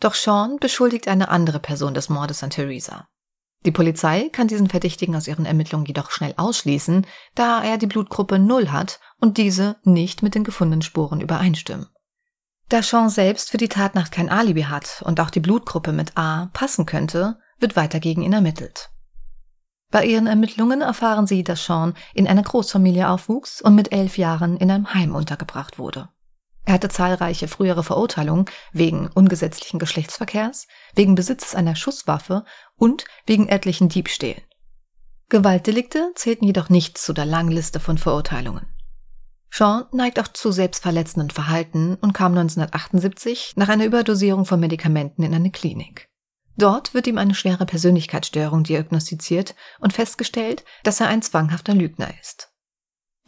Doch 0.00 0.14
Sean 0.14 0.58
beschuldigt 0.58 1.08
eine 1.08 1.28
andere 1.28 1.60
Person 1.60 1.94
des 1.94 2.08
Mordes 2.08 2.42
an 2.42 2.50
Theresa. 2.50 3.08
Die 3.64 3.72
Polizei 3.72 4.28
kann 4.28 4.46
diesen 4.46 4.68
Verdächtigen 4.68 5.16
aus 5.16 5.26
ihren 5.26 5.44
Ermittlungen 5.44 5.86
jedoch 5.86 6.10
schnell 6.10 6.34
ausschließen, 6.36 7.06
da 7.34 7.62
er 7.62 7.76
die 7.76 7.88
Blutgruppe 7.88 8.38
0 8.38 8.70
hat 8.70 9.00
und 9.18 9.36
diese 9.36 9.76
nicht 9.82 10.22
mit 10.22 10.34
den 10.36 10.44
gefundenen 10.44 10.82
Spuren 10.82 11.20
übereinstimmen. 11.20 11.88
Da 12.68 12.82
Sean 12.82 13.08
selbst 13.08 13.50
für 13.50 13.56
die 13.56 13.68
Tatnacht 13.68 14.12
kein 14.12 14.28
Alibi 14.28 14.62
hat 14.62 15.02
und 15.04 15.18
auch 15.20 15.30
die 15.30 15.40
Blutgruppe 15.40 15.92
mit 15.92 16.16
A 16.16 16.50
passen 16.52 16.86
könnte, 16.86 17.38
wird 17.58 17.76
weiter 17.76 17.98
gegen 17.98 18.22
ihn 18.22 18.32
ermittelt. 18.32 18.90
Bei 19.90 20.04
ihren 20.04 20.26
Ermittlungen 20.26 20.82
erfahren 20.82 21.26
sie, 21.26 21.42
dass 21.42 21.64
Sean 21.64 21.94
in 22.14 22.28
einer 22.28 22.42
Großfamilie 22.42 23.08
aufwuchs 23.08 23.62
und 23.62 23.74
mit 23.74 23.92
elf 23.92 24.18
Jahren 24.18 24.58
in 24.58 24.70
einem 24.70 24.92
Heim 24.92 25.14
untergebracht 25.14 25.78
wurde. 25.78 26.10
Er 26.66 26.74
hatte 26.74 26.90
zahlreiche 26.90 27.48
frühere 27.48 27.82
Verurteilungen 27.82 28.44
wegen 28.72 29.08
ungesetzlichen 29.08 29.78
Geschlechtsverkehrs, 29.78 30.68
wegen 30.94 31.14
Besitzes 31.14 31.54
einer 31.54 31.74
Schusswaffe 31.74 32.44
und 32.76 33.06
wegen 33.24 33.48
etlichen 33.48 33.88
Diebstählen. 33.88 34.42
Gewaltdelikte 35.30 36.12
zählten 36.14 36.44
jedoch 36.44 36.68
nicht 36.68 36.98
zu 36.98 37.14
der 37.14 37.24
langen 37.24 37.52
Liste 37.52 37.80
von 37.80 37.96
Verurteilungen. 37.96 38.66
Sean 39.50 39.84
neigt 39.92 40.20
auch 40.20 40.28
zu 40.28 40.52
selbstverletzenden 40.52 41.30
Verhalten 41.30 41.94
und 41.94 42.12
kam 42.12 42.32
1978 42.32 43.54
nach 43.56 43.70
einer 43.70 43.86
Überdosierung 43.86 44.44
von 44.44 44.60
Medikamenten 44.60 45.22
in 45.22 45.34
eine 45.34 45.50
Klinik. 45.50 46.07
Dort 46.58 46.92
wird 46.92 47.06
ihm 47.06 47.18
eine 47.18 47.36
schwere 47.36 47.66
Persönlichkeitsstörung 47.66 48.64
diagnostiziert 48.64 49.54
und 49.78 49.92
festgestellt, 49.92 50.64
dass 50.82 51.00
er 51.00 51.06
ein 51.06 51.22
zwanghafter 51.22 51.72
Lügner 51.72 52.08
ist. 52.20 52.50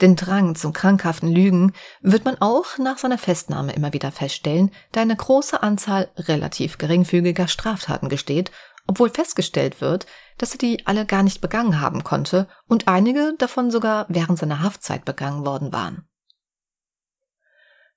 Den 0.00 0.16
Drang 0.16 0.56
zum 0.56 0.72
krankhaften 0.72 1.30
Lügen 1.30 1.72
wird 2.00 2.24
man 2.24 2.40
auch 2.40 2.78
nach 2.78 2.98
seiner 2.98 3.18
Festnahme 3.18 3.72
immer 3.72 3.92
wieder 3.92 4.10
feststellen, 4.10 4.72
da 4.90 5.02
eine 5.02 5.14
große 5.14 5.62
Anzahl 5.62 6.10
relativ 6.16 6.78
geringfügiger 6.78 7.46
Straftaten 7.46 8.08
gesteht, 8.08 8.50
obwohl 8.88 9.10
festgestellt 9.10 9.80
wird, 9.80 10.06
dass 10.38 10.52
er 10.52 10.58
die 10.58 10.86
alle 10.86 11.06
gar 11.06 11.22
nicht 11.22 11.40
begangen 11.40 11.80
haben 11.80 12.02
konnte 12.02 12.48
und 12.66 12.88
einige 12.88 13.34
davon 13.38 13.70
sogar 13.70 14.06
während 14.08 14.38
seiner 14.40 14.60
Haftzeit 14.60 15.04
begangen 15.04 15.46
worden 15.46 15.72
waren. 15.72 16.08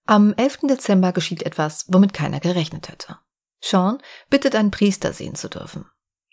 Am 0.06 0.34
11. 0.34 0.60
Dezember 0.64 1.12
geschieht 1.12 1.44
etwas, 1.44 1.86
womit 1.88 2.14
keiner 2.14 2.40
gerechnet 2.40 2.90
hätte. 2.90 3.18
Sean 3.64 4.00
bittet 4.30 4.56
einen 4.56 4.72
Priester 4.72 5.14
sehen 5.14 5.36
zu 5.36 5.48
dürfen. 5.48 5.86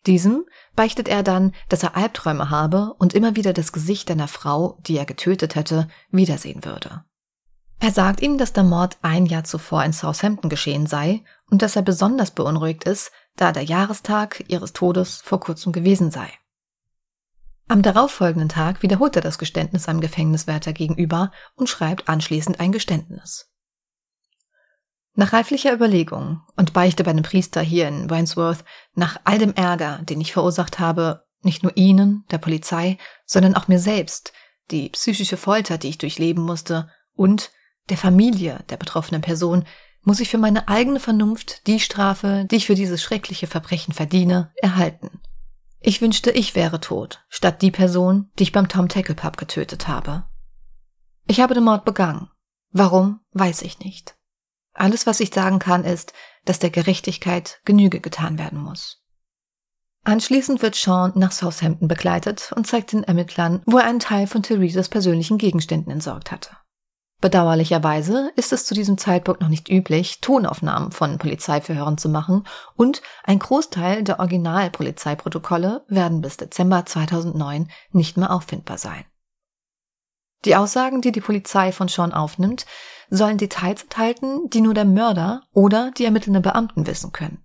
Diesem 0.06 0.46
beichtet 0.74 1.08
er 1.08 1.22
dann, 1.22 1.52
dass 1.68 1.82
er 1.84 1.96
Albträume 1.96 2.50
habe 2.50 2.94
und 2.98 3.14
immer 3.14 3.36
wieder 3.36 3.52
das 3.52 3.72
Gesicht 3.72 4.10
einer 4.10 4.28
Frau, 4.28 4.78
die 4.86 4.96
er 4.96 5.04
getötet 5.04 5.54
hätte, 5.54 5.88
wiedersehen 6.10 6.64
würde. 6.64 7.04
Er 7.78 7.92
sagt 7.92 8.20
ihm, 8.20 8.36
dass 8.36 8.52
der 8.52 8.64
Mord 8.64 8.98
ein 9.02 9.26
Jahr 9.26 9.44
zuvor 9.44 9.84
in 9.84 9.92
Southampton 9.92 10.50
geschehen 10.50 10.86
sei 10.86 11.22
und 11.50 11.62
dass 11.62 11.76
er 11.76 11.82
besonders 11.82 12.32
beunruhigt 12.32 12.84
ist, 12.84 13.12
da 13.36 13.52
der 13.52 13.62
Jahrestag 13.62 14.44
ihres 14.48 14.72
Todes 14.72 15.20
vor 15.22 15.40
kurzem 15.40 15.72
gewesen 15.72 16.10
sei. 16.10 16.30
Am 17.68 17.82
darauffolgenden 17.82 18.48
Tag 18.48 18.82
wiederholt 18.82 19.14
er 19.14 19.22
das 19.22 19.38
Geständnis 19.38 19.84
seinem 19.84 20.00
Gefängniswärter 20.00 20.72
gegenüber 20.72 21.30
und 21.54 21.68
schreibt 21.68 22.08
anschließend 22.08 22.58
ein 22.58 22.72
Geständnis. 22.72 23.49
Nach 25.14 25.32
reiflicher 25.32 25.72
Überlegung 25.72 26.40
und 26.56 26.72
Beichte 26.72 27.04
bei 27.04 27.12
dem 27.12 27.22
Priester 27.22 27.60
hier 27.60 27.88
in 27.88 28.08
Wandsworth, 28.10 28.64
nach 28.94 29.20
all 29.24 29.38
dem 29.38 29.54
Ärger, 29.54 29.98
den 30.02 30.20
ich 30.20 30.32
verursacht 30.32 30.78
habe, 30.78 31.24
nicht 31.42 31.62
nur 31.62 31.76
Ihnen, 31.76 32.24
der 32.30 32.38
Polizei, 32.38 32.98
sondern 33.24 33.54
auch 33.54 33.68
mir 33.68 33.78
selbst, 33.78 34.32
die 34.70 34.88
psychische 34.90 35.36
Folter, 35.36 35.78
die 35.78 35.88
ich 35.88 35.98
durchleben 35.98 36.44
musste, 36.44 36.88
und 37.14 37.50
der 37.88 37.96
Familie 37.96 38.64
der 38.68 38.76
betroffenen 38.76 39.20
Person, 39.20 39.64
muss 40.02 40.20
ich 40.20 40.30
für 40.30 40.38
meine 40.38 40.68
eigene 40.68 41.00
Vernunft 41.00 41.66
die 41.66 41.80
Strafe, 41.80 42.46
die 42.50 42.56
ich 42.56 42.66
für 42.66 42.74
dieses 42.74 43.02
schreckliche 43.02 43.46
Verbrechen 43.46 43.92
verdiene, 43.92 44.52
erhalten. 44.56 45.20
Ich 45.80 46.00
wünschte, 46.00 46.30
ich 46.30 46.54
wäre 46.54 46.80
tot, 46.80 47.24
statt 47.28 47.62
die 47.62 47.70
Person, 47.70 48.30
die 48.38 48.44
ich 48.44 48.52
beim 48.52 48.68
Tom 48.68 48.88
Tackle 48.88 49.14
Pub 49.14 49.36
getötet 49.36 49.88
habe. 49.88 50.24
Ich 51.26 51.40
habe 51.40 51.54
den 51.54 51.64
Mord 51.64 51.84
begangen. 51.84 52.28
Warum, 52.70 53.20
weiß 53.32 53.62
ich 53.62 53.80
nicht. 53.80 54.16
Alles, 54.72 55.06
was 55.06 55.20
ich 55.20 55.32
sagen 55.32 55.58
kann, 55.58 55.84
ist, 55.84 56.12
dass 56.44 56.58
der 56.58 56.70
Gerechtigkeit 56.70 57.60
Genüge 57.64 58.00
getan 58.00 58.38
werden 58.38 58.60
muss. 58.60 59.02
Anschließend 60.04 60.62
wird 60.62 60.76
Sean 60.76 61.12
nach 61.14 61.32
Southampton 61.32 61.86
begleitet 61.86 62.52
und 62.56 62.66
zeigt 62.66 62.92
den 62.92 63.04
Ermittlern, 63.04 63.62
wo 63.66 63.78
er 63.78 63.84
einen 63.84 64.00
Teil 64.00 64.26
von 64.26 64.42
Theresas 64.42 64.88
persönlichen 64.88 65.36
Gegenständen 65.36 65.92
entsorgt 65.92 66.30
hatte. 66.30 66.56
Bedauerlicherweise 67.20 68.32
ist 68.34 68.50
es 68.50 68.64
zu 68.64 68.72
diesem 68.72 68.96
Zeitpunkt 68.96 69.42
noch 69.42 69.48
nicht 69.48 69.68
üblich, 69.68 70.22
Tonaufnahmen 70.22 70.90
von 70.90 71.18
Polizeiverhören 71.18 71.98
zu 71.98 72.08
machen 72.08 72.44
und 72.76 73.02
ein 73.24 73.38
Großteil 73.38 74.02
der 74.02 74.20
Originalpolizeiprotokolle 74.20 75.84
werden 75.88 76.22
bis 76.22 76.38
Dezember 76.38 76.86
2009 76.86 77.70
nicht 77.92 78.16
mehr 78.16 78.30
auffindbar 78.30 78.78
sein. 78.78 79.04
Die 80.44 80.56
Aussagen, 80.56 81.02
die 81.02 81.12
die 81.12 81.20
Polizei 81.20 81.72
von 81.72 81.88
Sean 81.88 82.12
aufnimmt, 82.12 82.66
sollen 83.10 83.38
Details 83.38 83.82
enthalten, 83.82 84.48
die 84.48 84.60
nur 84.60 84.74
der 84.74 84.84
Mörder 84.84 85.42
oder 85.52 85.90
die 85.90 86.04
ermittelnden 86.04 86.42
Beamten 86.42 86.86
wissen 86.86 87.12
können. 87.12 87.44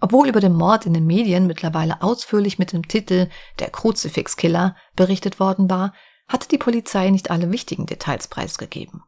Obwohl 0.00 0.28
über 0.28 0.40
den 0.40 0.54
Mord 0.54 0.86
in 0.86 0.94
den 0.94 1.06
Medien 1.06 1.46
mittlerweile 1.46 2.02
ausführlich 2.02 2.58
mit 2.58 2.72
dem 2.72 2.88
Titel 2.88 3.28
Der 3.58 3.70
Kruzifixkiller 3.70 4.74
berichtet 4.96 5.38
worden 5.38 5.68
war, 5.68 5.92
hatte 6.26 6.48
die 6.48 6.58
Polizei 6.58 7.10
nicht 7.10 7.30
alle 7.30 7.52
wichtigen 7.52 7.86
Details 7.86 8.28
preisgegeben. 8.28 9.02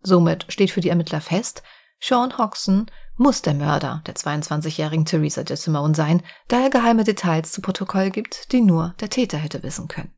Somit 0.00 0.46
steht 0.48 0.70
für 0.70 0.80
die 0.80 0.90
Ermittler 0.90 1.20
fest, 1.20 1.62
Sean 2.00 2.38
Hoxton 2.38 2.86
muss 3.16 3.42
der 3.42 3.54
Mörder 3.54 4.02
der 4.06 4.14
22-jährigen 4.14 5.04
Theresa 5.04 5.42
DeSimone 5.42 5.96
sein, 5.96 6.22
da 6.46 6.60
er 6.60 6.70
geheime 6.70 7.02
Details 7.02 7.50
zu 7.50 7.60
Protokoll 7.60 8.10
gibt, 8.10 8.52
die 8.52 8.60
nur 8.60 8.94
der 9.00 9.10
Täter 9.10 9.38
hätte 9.38 9.64
wissen 9.64 9.88
können. 9.88 10.14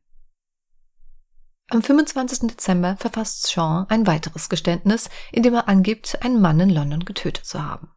Am 1.71 1.81
25. 1.81 2.49
Dezember 2.49 2.97
verfasst 2.99 3.47
Sean 3.47 3.85
ein 3.87 4.05
weiteres 4.05 4.49
Geständnis, 4.49 5.09
in 5.31 5.41
dem 5.41 5.53
er 5.53 5.69
angibt, 5.69 6.21
einen 6.21 6.41
Mann 6.41 6.59
in 6.59 6.69
London 6.69 7.05
getötet 7.05 7.45
zu 7.45 7.63
haben. 7.63 7.87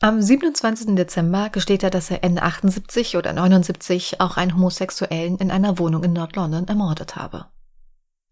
Am 0.00 0.22
27. 0.22 0.94
Dezember 0.94 1.50
gesteht 1.50 1.82
er, 1.82 1.90
dass 1.90 2.10
er 2.10 2.24
Ende 2.24 2.42
78 2.42 3.18
oder 3.18 3.34
79 3.34 4.22
auch 4.22 4.38
einen 4.38 4.54
Homosexuellen 4.54 5.36
in 5.36 5.50
einer 5.50 5.78
Wohnung 5.78 6.04
in 6.04 6.14
Nord-London 6.14 6.68
ermordet 6.68 7.16
habe. 7.16 7.50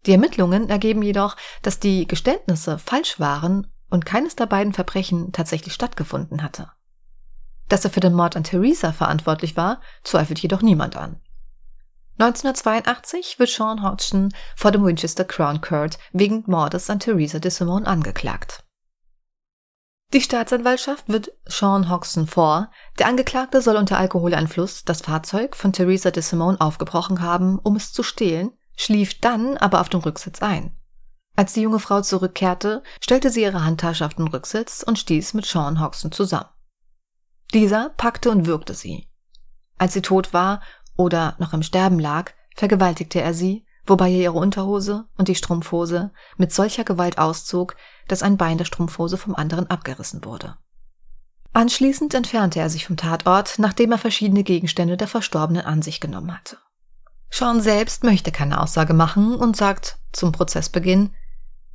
Die 0.07 0.13
Ermittlungen 0.13 0.67
ergeben 0.67 1.03
jedoch, 1.03 1.35
dass 1.61 1.79
die 1.79 2.07
Geständnisse 2.07 2.79
falsch 2.79 3.19
waren 3.19 3.67
und 3.91 4.07
keines 4.07 4.35
der 4.35 4.47
beiden 4.47 4.73
Verbrechen 4.73 5.31
tatsächlich 5.31 5.75
stattgefunden 5.75 6.41
hatte. 6.41 6.71
Dass 7.69 7.85
er 7.85 7.91
für 7.91 7.99
den 7.99 8.15
Mord 8.15 8.35
an 8.35 8.43
Theresa 8.43 8.93
verantwortlich 8.93 9.55
war, 9.55 9.79
zweifelt 10.03 10.39
jedoch 10.39 10.63
niemand 10.63 10.95
an. 10.95 11.21
1982 12.17 13.39
wird 13.39 13.49
Sean 13.49 13.83
Hodgson 13.83 14.33
vor 14.55 14.71
dem 14.71 14.85
Winchester 14.85 15.25
Crown 15.25 15.59
Court 15.59 15.97
wegen 16.13 16.43
Mordes 16.47 16.89
an 16.89 16.99
Theresa 16.99 17.39
de 17.39 17.51
Simone 17.51 17.85
angeklagt. 17.85 18.63
Die 20.13 20.21
Staatsanwaltschaft 20.21 21.09
wird 21.09 21.33
Sean 21.45 21.89
Hodgson 21.89 22.25
vor, 22.25 22.71
der 22.99 23.07
Angeklagte 23.07 23.61
soll 23.61 23.75
unter 23.75 23.97
Alkoholeinfluss 23.97 24.85
das 24.85 25.01
Fahrzeug 25.01 25.57
von 25.57 25.73
Theresa 25.73 26.09
de 26.09 26.23
Simone 26.23 26.61
aufgebrochen 26.61 27.21
haben, 27.21 27.59
um 27.59 27.75
es 27.75 27.91
zu 27.91 28.01
stehlen, 28.01 28.51
schlief 28.77 29.19
dann 29.19 29.57
aber 29.57 29.81
auf 29.81 29.89
dem 29.89 29.99
Rücksitz 29.99 30.41
ein. 30.41 30.77
Als 31.35 31.51
die 31.51 31.61
junge 31.61 31.79
Frau 31.79 31.99
zurückkehrte, 31.99 32.81
stellte 33.01 33.29
sie 33.29 33.41
ihre 33.41 33.65
Handtasche 33.65 34.05
auf 34.05 34.13
den 34.13 34.29
Rücksitz 34.29 34.83
und 34.83 34.97
stieß 34.97 35.33
mit 35.33 35.45
Sean 35.45 35.81
Hodgson 35.81 36.13
zusammen. 36.13 36.49
Dieser 37.53 37.89
packte 37.89 38.31
und 38.31 38.45
würgte 38.45 38.73
sie. 38.73 39.09
Als 39.77 39.91
sie 39.91 40.01
tot 40.01 40.33
war, 40.33 40.61
oder 40.97 41.35
noch 41.39 41.53
im 41.53 41.63
Sterben 41.63 41.99
lag, 41.99 42.31
vergewaltigte 42.55 43.21
er 43.21 43.33
sie, 43.33 43.65
wobei 43.85 44.09
er 44.09 44.21
ihre 44.21 44.33
Unterhose 44.33 45.05
und 45.17 45.27
die 45.27 45.35
Strumpfhose 45.35 46.11
mit 46.37 46.53
solcher 46.53 46.83
Gewalt 46.83 47.17
auszog, 47.17 47.75
dass 48.07 48.23
ein 48.23 48.37
Bein 48.37 48.57
der 48.57 48.65
Strumpfhose 48.65 49.17
vom 49.17 49.35
anderen 49.35 49.69
abgerissen 49.69 50.25
wurde. 50.25 50.57
Anschließend 51.53 52.13
entfernte 52.13 52.59
er 52.59 52.69
sich 52.69 52.85
vom 52.85 52.97
Tatort, 52.97 53.59
nachdem 53.59 53.91
er 53.93 53.97
verschiedene 53.97 54.43
Gegenstände 54.43 54.97
der 54.97 55.07
Verstorbenen 55.07 55.65
an 55.65 55.81
sich 55.81 56.01
genommen 56.01 56.33
hatte. 56.33 56.57
Sean 57.29 57.61
selbst 57.61 58.03
möchte 58.03 58.31
keine 58.31 58.61
Aussage 58.61 58.93
machen 58.93 59.35
und 59.35 59.55
sagt 59.55 59.97
zum 60.11 60.31
Prozessbeginn, 60.31 61.11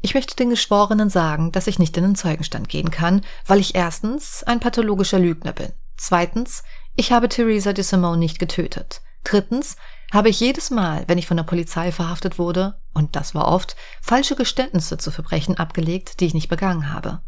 ich 0.02 0.14
möchte 0.14 0.36
den 0.36 0.50
Geschworenen 0.50 1.10
sagen, 1.10 1.52
dass 1.52 1.66
ich 1.66 1.78
nicht 1.78 1.96
in 1.96 2.04
den 2.04 2.14
Zeugenstand 2.14 2.68
gehen 2.68 2.90
kann, 2.90 3.22
weil 3.46 3.60
ich 3.60 3.74
erstens 3.74 4.42
ein 4.42 4.60
pathologischer 4.60 5.18
Lügner 5.18 5.52
bin. 5.52 5.72
Zweitens, 5.96 6.62
ich 6.96 7.12
habe 7.12 7.28
Theresa 7.28 7.72
de 7.74 7.84
Simone 7.84 8.18
nicht 8.18 8.38
getötet. 8.38 9.02
Drittens 9.24 9.76
habe 10.12 10.28
ich 10.28 10.40
jedes 10.40 10.70
Mal, 10.70 11.04
wenn 11.06 11.18
ich 11.18 11.26
von 11.26 11.36
der 11.36 11.44
Polizei 11.44 11.92
verhaftet 11.92 12.38
wurde, 12.38 12.80
und 12.92 13.14
das 13.16 13.34
war 13.34 13.48
oft, 13.48 13.76
falsche 14.00 14.34
Geständnisse 14.34 14.98
zu 14.98 15.10
Verbrechen 15.10 15.58
abgelegt, 15.58 16.20
die 16.20 16.26
ich 16.26 16.34
nicht 16.34 16.48
begangen 16.48 16.92
habe. 16.92 17.20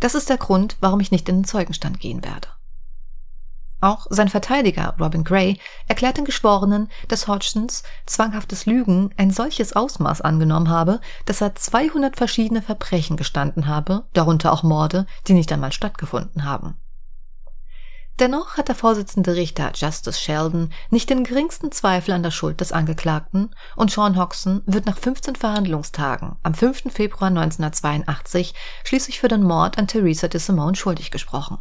Das 0.00 0.14
ist 0.14 0.28
der 0.28 0.36
Grund, 0.36 0.76
warum 0.80 1.00
ich 1.00 1.10
nicht 1.10 1.28
in 1.28 1.36
den 1.36 1.44
Zeugenstand 1.44 2.00
gehen 2.00 2.24
werde. 2.24 2.48
Auch 3.80 4.06
sein 4.10 4.28
Verteidiger 4.28 4.96
Robin 4.98 5.22
Gray 5.22 5.58
erklärt 5.86 6.16
den 6.16 6.24
Geschworenen, 6.24 6.90
dass 7.06 7.28
Hodgsons 7.28 7.84
zwanghaftes 8.06 8.66
Lügen 8.66 9.14
ein 9.16 9.30
solches 9.30 9.74
Ausmaß 9.74 10.20
angenommen 10.20 10.68
habe, 10.68 11.00
dass 11.26 11.40
er 11.40 11.54
200 11.54 12.16
verschiedene 12.16 12.60
Verbrechen 12.60 13.16
gestanden 13.16 13.68
habe, 13.68 14.04
darunter 14.14 14.52
auch 14.52 14.64
Morde, 14.64 15.06
die 15.28 15.34
nicht 15.34 15.52
einmal 15.52 15.70
stattgefunden 15.70 16.44
haben. 16.44 16.74
Dennoch 18.18 18.56
hat 18.56 18.66
der 18.66 18.74
Vorsitzende 18.74 19.36
Richter 19.36 19.70
Justice 19.76 20.18
Sheldon 20.18 20.72
nicht 20.90 21.08
den 21.08 21.22
geringsten 21.22 21.70
Zweifel 21.70 22.12
an 22.12 22.24
der 22.24 22.32
Schuld 22.32 22.60
des 22.60 22.72
Angeklagten 22.72 23.54
und 23.76 23.92
Sean 23.92 24.18
Hodgson 24.18 24.62
wird 24.66 24.86
nach 24.86 24.98
15 24.98 25.36
Verhandlungstagen 25.36 26.34
am 26.42 26.52
5. 26.52 26.92
Februar 26.92 27.28
1982 27.28 28.54
schließlich 28.82 29.20
für 29.20 29.28
den 29.28 29.44
Mord 29.44 29.78
an 29.78 29.86
Theresa 29.86 30.26
de 30.26 30.40
Simone 30.40 30.74
schuldig 30.74 31.12
gesprochen. 31.12 31.58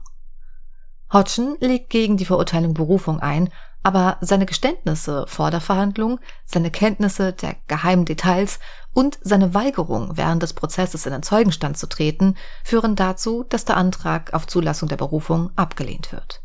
Hodgson 1.14 1.58
legt 1.60 1.92
gegen 1.92 2.18
die 2.18 2.26
Verurteilung 2.26 2.74
Berufung 2.74 3.20
ein, 3.20 3.50
aber 3.84 4.18
seine 4.22 4.48
Geständnisse 4.48 5.26
vor 5.28 5.52
der 5.52 5.62
Verhandlung, 5.62 6.20
seine 6.46 6.72
Kenntnisse 6.72 7.34
der 7.34 7.56
geheimen 7.68 8.06
Details 8.06 8.60
und 8.94 9.20
seine 9.22 9.54
Weigerung, 9.54 10.18
während 10.18 10.42
des 10.42 10.54
Prozesses 10.54 11.06
in 11.06 11.12
den 11.12 11.22
Zeugenstand 11.22 11.78
zu 11.78 11.88
treten, 11.88 12.36
führen 12.64 12.96
dazu, 12.96 13.44
dass 13.44 13.64
der 13.64 13.78
Antrag 13.78 14.34
auf 14.34 14.48
Zulassung 14.48 14.90
der 14.90 14.98
Berufung 14.98 15.52
abgelehnt 15.56 16.12
wird. 16.12 16.42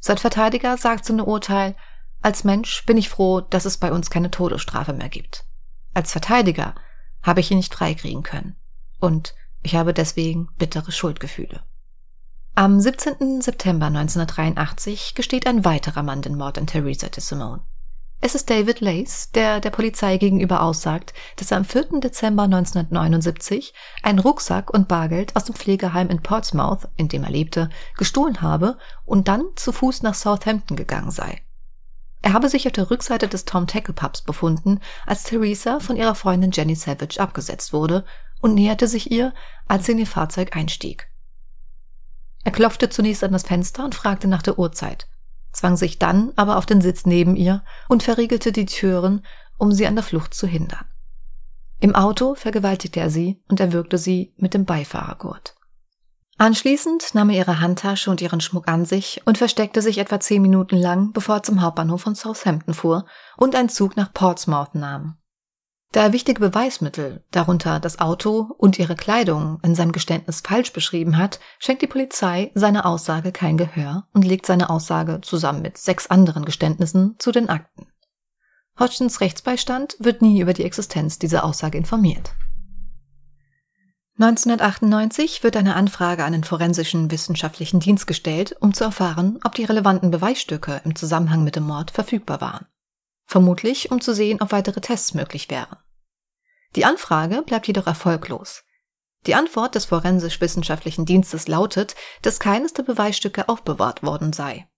Sein 0.00 0.18
Verteidiger 0.18 0.76
sagt 0.76 1.04
zu 1.04 1.12
einem 1.12 1.24
Urteil, 1.24 1.76
als 2.20 2.44
Mensch 2.44 2.84
bin 2.86 2.96
ich 2.96 3.08
froh, 3.08 3.40
dass 3.40 3.64
es 3.64 3.78
bei 3.78 3.92
uns 3.92 4.10
keine 4.10 4.30
Todesstrafe 4.30 4.92
mehr 4.92 5.08
gibt. 5.08 5.44
Als 5.94 6.12
Verteidiger 6.12 6.74
habe 7.22 7.40
ich 7.40 7.50
ihn 7.50 7.56
nicht 7.56 7.74
freikriegen 7.74 8.22
können. 8.22 8.56
Und 9.00 9.34
ich 9.62 9.74
habe 9.74 9.94
deswegen 9.94 10.48
bittere 10.56 10.92
Schuldgefühle. 10.92 11.62
Am 12.54 12.80
17. 12.80 13.40
September 13.40 13.86
1983 13.86 15.14
gesteht 15.14 15.46
ein 15.46 15.64
weiterer 15.64 16.02
Mann 16.02 16.22
den 16.22 16.36
Mord 16.36 16.58
an 16.58 16.66
Theresa 16.66 17.08
de 17.08 17.20
Simone. 17.22 17.62
Es 18.20 18.34
ist 18.34 18.50
David 18.50 18.80
Lace, 18.80 19.30
der 19.30 19.60
der 19.60 19.70
Polizei 19.70 20.16
gegenüber 20.16 20.62
aussagt, 20.62 21.14
dass 21.36 21.52
er 21.52 21.58
am 21.58 21.64
4. 21.64 22.00
Dezember 22.00 22.42
1979 22.44 23.72
einen 24.02 24.18
Rucksack 24.18 24.70
und 24.70 24.88
Bargeld 24.88 25.36
aus 25.36 25.44
dem 25.44 25.54
Pflegeheim 25.54 26.08
in 26.08 26.20
Portsmouth, 26.20 26.88
in 26.96 27.06
dem 27.06 27.22
er 27.22 27.30
lebte, 27.30 27.70
gestohlen 27.96 28.42
habe 28.42 28.76
und 29.04 29.28
dann 29.28 29.44
zu 29.54 29.70
Fuß 29.70 30.02
nach 30.02 30.14
Southampton 30.14 30.76
gegangen 30.76 31.12
sei. 31.12 31.42
Er 32.20 32.32
habe 32.32 32.48
sich 32.48 32.66
auf 32.66 32.72
der 32.72 32.90
Rückseite 32.90 33.28
des 33.28 33.44
Tom 33.44 33.68
Tackle 33.68 33.94
Pubs 33.94 34.22
befunden, 34.22 34.80
als 35.06 35.22
Theresa 35.22 35.78
von 35.78 35.96
ihrer 35.96 36.16
Freundin 36.16 36.50
Jenny 36.50 36.74
Savage 36.74 37.20
abgesetzt 37.20 37.72
wurde 37.72 38.04
und 38.40 38.54
näherte 38.54 38.88
sich 38.88 39.12
ihr, 39.12 39.32
als 39.68 39.86
sie 39.86 39.92
in 39.92 40.00
ihr 40.00 40.06
Fahrzeug 40.08 40.56
einstieg. 40.56 41.08
Er 42.42 42.50
klopfte 42.50 42.88
zunächst 42.88 43.22
an 43.22 43.32
das 43.32 43.44
Fenster 43.44 43.84
und 43.84 43.94
fragte 43.94 44.26
nach 44.26 44.42
der 44.42 44.58
Uhrzeit, 44.58 45.06
zwang 45.52 45.76
sich 45.76 45.98
dann 45.98 46.32
aber 46.36 46.56
auf 46.56 46.66
den 46.66 46.80
Sitz 46.80 47.06
neben 47.06 47.36
ihr 47.36 47.64
und 47.88 48.02
verriegelte 48.02 48.52
die 48.52 48.66
Türen, 48.66 49.24
um 49.56 49.72
sie 49.72 49.86
an 49.86 49.94
der 49.94 50.04
Flucht 50.04 50.34
zu 50.34 50.46
hindern. 50.46 50.84
Im 51.80 51.94
Auto 51.94 52.34
vergewaltigte 52.34 53.00
er 53.00 53.10
sie 53.10 53.42
und 53.48 53.60
erwürgte 53.60 53.98
sie 53.98 54.34
mit 54.36 54.54
dem 54.54 54.64
Beifahrergurt. 54.64 55.54
Anschließend 56.36 57.14
nahm 57.14 57.30
er 57.30 57.38
ihre 57.38 57.60
Handtasche 57.60 58.10
und 58.10 58.20
ihren 58.20 58.40
Schmuck 58.40 58.68
an 58.68 58.84
sich 58.84 59.22
und 59.24 59.38
versteckte 59.38 59.82
sich 59.82 59.98
etwa 59.98 60.20
zehn 60.20 60.40
Minuten 60.40 60.76
lang, 60.76 61.12
bevor 61.12 61.36
er 61.36 61.42
zum 61.42 61.62
Hauptbahnhof 61.62 62.00
von 62.00 62.14
Southampton 62.14 62.74
fuhr 62.74 63.06
und 63.36 63.56
einen 63.56 63.68
Zug 63.68 63.96
nach 63.96 64.12
Portsmouth 64.12 64.74
nahm. 64.74 65.18
Da 65.92 66.02
er 66.02 66.12
wichtige 66.12 66.40
Beweismittel, 66.40 67.24
darunter 67.30 67.80
das 67.80 67.98
Auto 67.98 68.54
und 68.58 68.78
ihre 68.78 68.94
Kleidung, 68.94 69.58
in 69.62 69.74
seinem 69.74 69.92
Geständnis 69.92 70.42
falsch 70.42 70.74
beschrieben 70.74 71.16
hat, 71.16 71.40
schenkt 71.58 71.80
die 71.80 71.86
Polizei 71.86 72.50
seiner 72.54 72.84
Aussage 72.84 73.32
kein 73.32 73.56
Gehör 73.56 74.06
und 74.12 74.22
legt 74.22 74.44
seine 74.44 74.68
Aussage 74.68 75.20
zusammen 75.22 75.62
mit 75.62 75.78
sechs 75.78 76.06
anderen 76.08 76.44
Geständnissen 76.44 77.16
zu 77.18 77.32
den 77.32 77.48
Akten. 77.48 77.86
Hodgins 78.78 79.22
Rechtsbeistand 79.22 79.96
wird 79.98 80.20
nie 80.20 80.40
über 80.40 80.52
die 80.52 80.64
Existenz 80.64 81.18
dieser 81.18 81.42
Aussage 81.42 81.78
informiert. 81.78 82.34
1998 84.18 85.42
wird 85.42 85.56
eine 85.56 85.74
Anfrage 85.74 86.24
an 86.24 86.32
den 86.32 86.44
forensischen 86.44 87.10
wissenschaftlichen 87.10 87.80
Dienst 87.80 88.06
gestellt, 88.06 88.54
um 88.60 88.74
zu 88.74 88.84
erfahren, 88.84 89.38
ob 89.42 89.54
die 89.54 89.64
relevanten 89.64 90.10
Beweisstücke 90.10 90.82
im 90.84 90.96
Zusammenhang 90.96 91.44
mit 91.44 91.56
dem 91.56 91.64
Mord 91.64 91.92
verfügbar 91.92 92.40
waren 92.42 92.66
vermutlich 93.28 93.92
um 93.92 94.00
zu 94.00 94.12
sehen, 94.12 94.40
ob 94.40 94.50
weitere 94.50 94.80
Tests 94.80 95.14
möglich 95.14 95.48
wären. 95.50 95.76
Die 96.74 96.84
Anfrage 96.84 97.42
bleibt 97.42 97.66
jedoch 97.68 97.86
erfolglos. 97.86 98.64
Die 99.26 99.34
Antwort 99.34 99.74
des 99.74 99.84
forensisch-wissenschaftlichen 99.84 101.04
Dienstes 101.04 101.46
lautet, 101.48 101.94
dass 102.22 102.40
keines 102.40 102.72
der 102.72 102.82
Beweisstücke 102.82 103.48
aufbewahrt 103.48 104.02
worden 104.02 104.32
sei. 104.32 104.68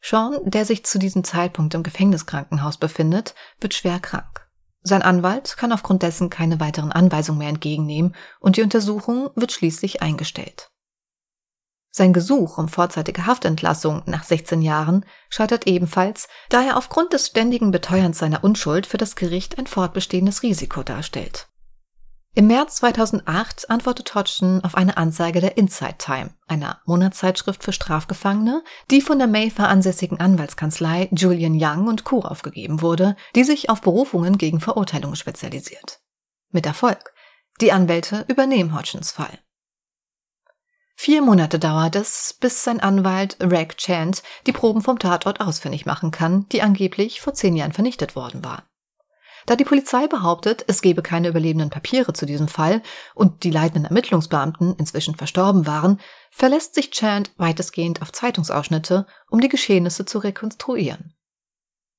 Sean, 0.00 0.38
der 0.44 0.64
sich 0.64 0.84
zu 0.84 0.98
diesem 0.98 1.24
Zeitpunkt 1.24 1.74
im 1.74 1.82
Gefängniskrankenhaus 1.82 2.76
befindet, 2.76 3.34
wird 3.60 3.74
schwer 3.74 3.98
krank. 3.98 4.48
Sein 4.82 5.02
Anwalt 5.02 5.56
kann 5.56 5.72
aufgrund 5.72 6.02
dessen 6.02 6.30
keine 6.30 6.60
weiteren 6.60 6.92
Anweisungen 6.92 7.38
mehr 7.38 7.48
entgegennehmen 7.48 8.14
und 8.38 8.56
die 8.56 8.62
Untersuchung 8.62 9.30
wird 9.34 9.52
schließlich 9.52 10.02
eingestellt. 10.02 10.70
Sein 11.90 12.12
Gesuch 12.12 12.58
um 12.58 12.68
vorzeitige 12.68 13.26
Haftentlassung 13.26 14.02
nach 14.06 14.24
16 14.24 14.62
Jahren 14.62 15.04
scheitert 15.30 15.66
ebenfalls, 15.66 16.28
da 16.48 16.62
er 16.62 16.76
aufgrund 16.76 17.12
des 17.12 17.28
ständigen 17.28 17.70
Beteuerns 17.70 18.18
seiner 18.18 18.44
Unschuld 18.44 18.86
für 18.86 18.98
das 18.98 19.16
Gericht 19.16 19.58
ein 19.58 19.66
fortbestehendes 19.66 20.42
Risiko 20.42 20.82
darstellt. 20.82 21.48
Im 22.34 22.46
März 22.46 22.76
2008 22.76 23.68
antwortet 23.68 24.14
Hodgson 24.14 24.62
auf 24.62 24.76
eine 24.76 24.96
Anzeige 24.96 25.40
der 25.40 25.56
Inside 25.56 25.96
Time, 25.98 26.30
einer 26.46 26.80
Monatszeitschrift 26.84 27.64
für 27.64 27.72
Strafgefangene, 27.72 28.62
die 28.92 29.00
von 29.00 29.18
der 29.18 29.26
Mayfair 29.26 29.68
ansässigen 29.68 30.20
Anwaltskanzlei 30.20 31.08
Julian 31.10 31.58
Young 31.60 31.88
und 31.88 32.04
Co. 32.04 32.20
aufgegeben 32.20 32.80
wurde, 32.80 33.16
die 33.34 33.42
sich 33.42 33.70
auf 33.70 33.80
Berufungen 33.80 34.38
gegen 34.38 34.60
Verurteilungen 34.60 35.16
spezialisiert. 35.16 36.00
Mit 36.50 36.64
Erfolg. 36.64 37.12
Die 37.60 37.72
Anwälte 37.72 38.24
übernehmen 38.28 38.72
Hodgsons 38.72 39.10
Fall. 39.10 39.40
Vier 41.00 41.22
Monate 41.22 41.60
dauert 41.60 41.94
es, 41.94 42.34
bis 42.40 42.64
sein 42.64 42.80
Anwalt 42.80 43.36
Reg 43.40 43.76
Chant 43.78 44.24
die 44.48 44.52
Proben 44.52 44.82
vom 44.82 44.98
Tatort 44.98 45.40
ausfindig 45.40 45.86
machen 45.86 46.10
kann, 46.10 46.48
die 46.48 46.60
angeblich 46.60 47.20
vor 47.20 47.34
zehn 47.34 47.54
Jahren 47.54 47.72
vernichtet 47.72 48.16
worden 48.16 48.44
waren. 48.44 48.64
Da 49.46 49.54
die 49.54 49.64
Polizei 49.64 50.08
behauptet, 50.08 50.64
es 50.66 50.82
gebe 50.82 51.00
keine 51.02 51.28
überlebenden 51.28 51.70
Papiere 51.70 52.14
zu 52.14 52.26
diesem 52.26 52.48
Fall 52.48 52.82
und 53.14 53.44
die 53.44 53.52
leitenden 53.52 53.84
Ermittlungsbeamten 53.84 54.74
inzwischen 54.74 55.14
verstorben 55.14 55.68
waren, 55.68 56.00
verlässt 56.32 56.74
sich 56.74 56.90
Chant 56.90 57.30
weitestgehend 57.36 58.02
auf 58.02 58.10
Zeitungsausschnitte, 58.10 59.06
um 59.30 59.40
die 59.40 59.48
Geschehnisse 59.48 60.04
zu 60.04 60.18
rekonstruieren. 60.18 61.14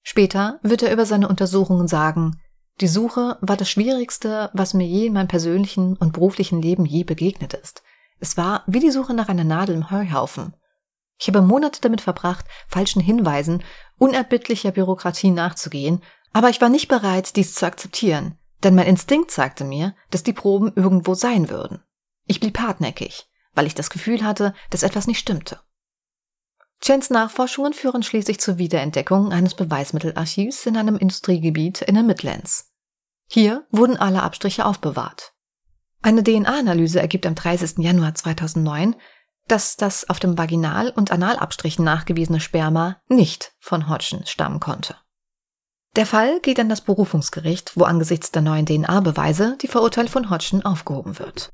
Später 0.04 0.60
wird 0.62 0.84
er 0.84 0.92
über 0.92 1.06
seine 1.06 1.30
Untersuchungen 1.30 1.88
sagen, 1.88 2.42
die 2.82 2.90
Suche 2.90 3.38
war 3.40 3.56
das 3.56 3.70
Schwierigste, 3.70 4.50
was 4.52 4.74
mir 4.74 4.86
je 4.86 5.06
in 5.06 5.14
meinem 5.14 5.30
persönlichen 5.30 5.96
und 5.96 6.12
beruflichen 6.12 6.62
Leben 6.62 6.86
je 6.86 7.06
begegnet 7.06 7.54
ist. 7.54 7.82
Es 8.20 8.38
war 8.38 8.64
wie 8.68 8.80
die 8.80 8.92
Suche 8.92 9.14
nach 9.14 9.30
einer 9.30 9.44
Nadel 9.44 9.76
im 9.76 9.92
Heuhaufen. 9.92 10.54
Ich 11.20 11.28
habe 11.28 11.42
Monate 11.42 11.82
damit 11.82 12.02
verbracht, 12.02 12.46
falschen 12.68 13.02
Hinweisen, 13.02 13.64
unerbittlicher 13.98 14.72
Bürokratie 14.72 15.32
nachzugehen, 15.32 16.02
aber 16.32 16.50
ich 16.50 16.62
war 16.62 16.70
nicht 16.70 16.88
bereit, 16.88 17.36
dies 17.36 17.56
zu 17.56 17.66
akzeptieren, 17.66 18.38
denn 18.64 18.76
mein 18.76 18.88
Instinkt 18.88 19.32
sagte 19.32 19.64
mir, 19.64 19.96
dass 20.12 20.24
die 20.24 20.34
Proben 20.34 20.72
irgendwo 20.76 21.14
sein 21.14 21.50
würden. 21.50 21.84
Ich 22.26 22.40
blieb 22.40 22.60
hartnäckig, 22.60 23.28
weil 23.54 23.66
ich 23.66 23.76
das 23.76 23.90
Gefühl 23.90 24.24
hatte, 24.24 24.54
dass 24.70 24.84
etwas 24.84 25.08
nicht 25.08 25.20
stimmte. 25.20 25.60
Chens 26.82 27.10
Nachforschungen 27.10 27.74
führen 27.74 28.04
schließlich 28.04 28.40
zur 28.40 28.58
Wiederentdeckung 28.58 29.34
eines 29.34 29.56
Beweismittelarchivs 29.56 30.66
in 30.66 30.78
einem 30.78 30.96
Industriegebiet 30.96 31.82
in 31.82 31.96
den 31.96 32.06
Midlands. 32.06 32.72
Hier 33.28 33.68
wurden 33.72 33.98
alle 33.98 34.24
Abstriche 34.24 34.66
aufbewahrt. 34.66 35.34
Eine 36.02 36.24
DNA-Analyse 36.24 37.02
ergibt 37.02 37.26
am 37.26 37.36
30. 37.36 37.80
Januar 37.80 38.16
2009, 38.16 38.96
dass 39.48 39.76
das 39.76 40.10
auf 40.10 40.20
dem 40.20 40.38
Vaginal- 40.38 40.92
und 40.92 41.12
Analabstrichen 41.12 41.84
nachgewiesene 41.84 42.40
Sperma 42.40 43.02
nicht 43.10 43.54
von 43.60 43.90
Hodgson 43.90 44.26
stammen 44.26 44.60
konnte. 44.60 44.96
Der 45.96 46.06
Fall 46.06 46.40
geht 46.40 46.60
an 46.60 46.70
das 46.70 46.82
Berufungsgericht, 46.82 47.76
wo 47.76 47.84
angesichts 47.84 48.32
der 48.32 48.44
neuen 48.44 48.66
DNA-Beweise 48.66 49.58
die 49.62 49.68
Verurteilung 49.68 50.12
von 50.12 50.30
Hodgson 50.30 50.64
aufgehoben 50.64 51.20
wird. 51.20 51.50